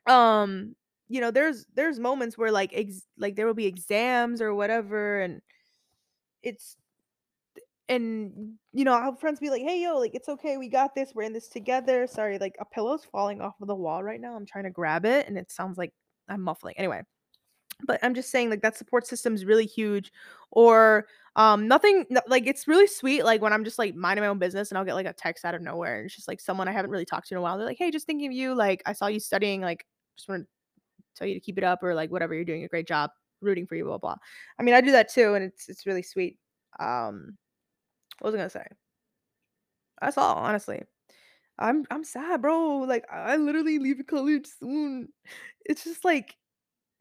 [0.07, 0.75] Um,
[1.09, 5.21] you know, there's there's moments where, like, ex like, there will be exams or whatever,
[5.21, 5.43] and
[6.43, 6.77] it's
[7.91, 11.13] and, you know, have friends be like, "Hey, yo, like, it's okay, we got this,
[11.15, 14.37] we're in this together." Sorry, like, a pillow's falling off of the wall right now,
[14.37, 15.93] I'm trying to grab it, and it sounds like
[16.29, 17.03] I'm muffling, anyway.
[17.87, 20.13] But I'm just saying, like, that support system is really huge,
[20.51, 24.39] or, um, nothing like, it's really sweet, like, when I'm just, like, minding my own
[24.41, 26.69] business, and I'll get, like, a text out of nowhere, and it's just, like, someone
[26.69, 28.55] I haven't really talked to in a while, they're like, "Hey, just thinking of you,
[28.55, 29.87] like, I saw you studying, like,
[30.17, 30.45] just wanna
[31.17, 33.11] tell you to keep it up," or, like, "Whatever, you're doing a great job,
[33.43, 34.17] rooting for you, blah, blah."
[34.59, 36.39] I mean, I do that too, and it's it's really sweet.
[36.81, 37.39] Um,
[38.21, 38.67] what was I gonna say?
[40.01, 40.83] That's all, honestly.
[41.59, 45.09] I'm I'm sad, bro, like, I literally leave college soon.
[45.67, 46.37] It's just, like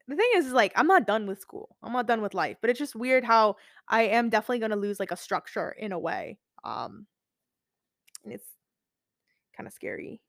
[0.08, 2.58] the thing is is, like, I'm not done with school, I'm not done with life,
[2.62, 3.56] but it's just weird how
[3.88, 7.06] I am definitely gonna lose, like, a structure in a way, um
[8.24, 8.50] and it's
[9.56, 10.20] kinda scary.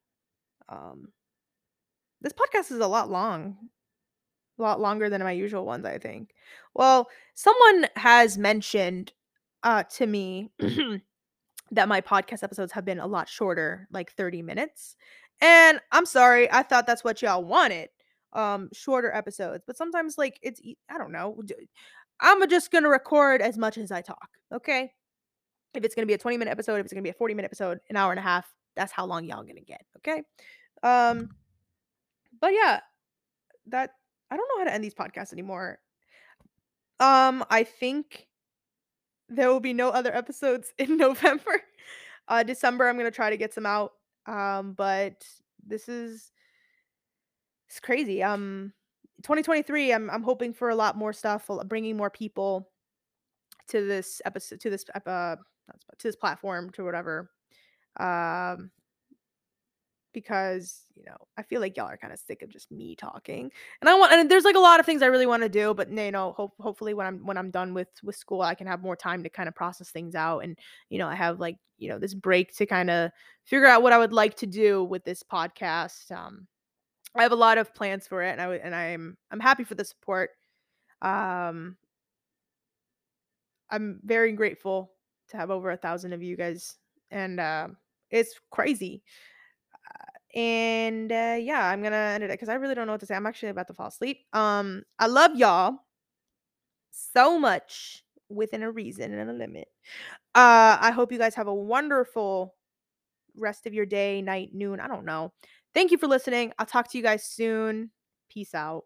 [0.68, 1.12] Um
[2.20, 3.56] this podcast is a lot long.
[4.58, 6.34] A lot longer than my usual ones, I think.
[6.74, 9.12] Well, someone has mentioned,
[9.62, 10.50] uh, to me
[11.70, 14.96] that my podcast episodes have been a lot shorter, like 30 minutes,
[15.40, 17.88] and I'm sorry, I thought that's what y'all wanted,
[18.32, 20.60] um, shorter episodes, but sometimes, like, it's
[20.90, 21.42] i don't know,
[22.24, 24.92] Imma just gonna record as much as I talk, okay?
[25.74, 27.96] If it's gonna be a twenty-minute episode, if it's gonna be a forty-minute episode, an
[27.96, 28.46] hour and a half,
[28.76, 30.22] that's how long y'all gonna get, okay?
[30.82, 31.30] Um
[32.40, 32.80] but yeah,
[33.66, 33.90] that
[34.30, 35.78] I don't know how to end these podcasts anymore.
[37.00, 38.26] Um, I think
[39.34, 41.62] there will be no other episodes in November.
[42.28, 43.92] Uh, December, I'm gonna try to get some out,
[44.26, 45.24] um, but
[45.66, 46.30] this is
[47.68, 48.72] it's crazy, um,
[49.22, 52.68] 2023, I'm I'm hoping for a lot more stuff, bringing more people
[53.68, 55.36] to this episode, to this uh,
[55.98, 57.30] to this platform, to whatever,
[57.98, 58.70] um
[60.12, 63.50] because, you know, I feel like y'all are kinda sick of just me talking,
[63.80, 65.90] and I want and there's, like, a lot of things I really wanna do, but,
[65.90, 68.82] you know, hope hopefully, when I'm when I'm done with with school, I can have
[68.82, 70.58] more time to kinda process things out, and,
[70.90, 73.12] you know, I have, like, you know, this break to kinda
[73.44, 76.46] figure out what I would like to do with this podcast, um,
[77.16, 79.64] I have a lot of plans for it, and I w and I'm I'm happy
[79.64, 80.30] for the support.
[81.02, 81.76] Um
[83.70, 84.92] I'm very grateful
[85.28, 86.76] to have over a 1,000 of you guys,
[87.10, 87.76] and, um,
[88.10, 89.02] it's crazy.
[90.34, 93.14] And, uh, yeah, I'm gonna end it because I really don't know what to say,
[93.14, 94.20] I'm actually about to fall asleep.
[94.32, 95.76] Um, I love y'all
[96.90, 99.68] so much within a reason and a limit.
[100.34, 102.54] Uh, I hope you guys have a wonderful
[103.36, 105.32] rest of your day, night, noon, I don't know.
[105.74, 107.90] Thank you for listening, I'll talk to you guys soon.
[108.30, 108.84] Peace out.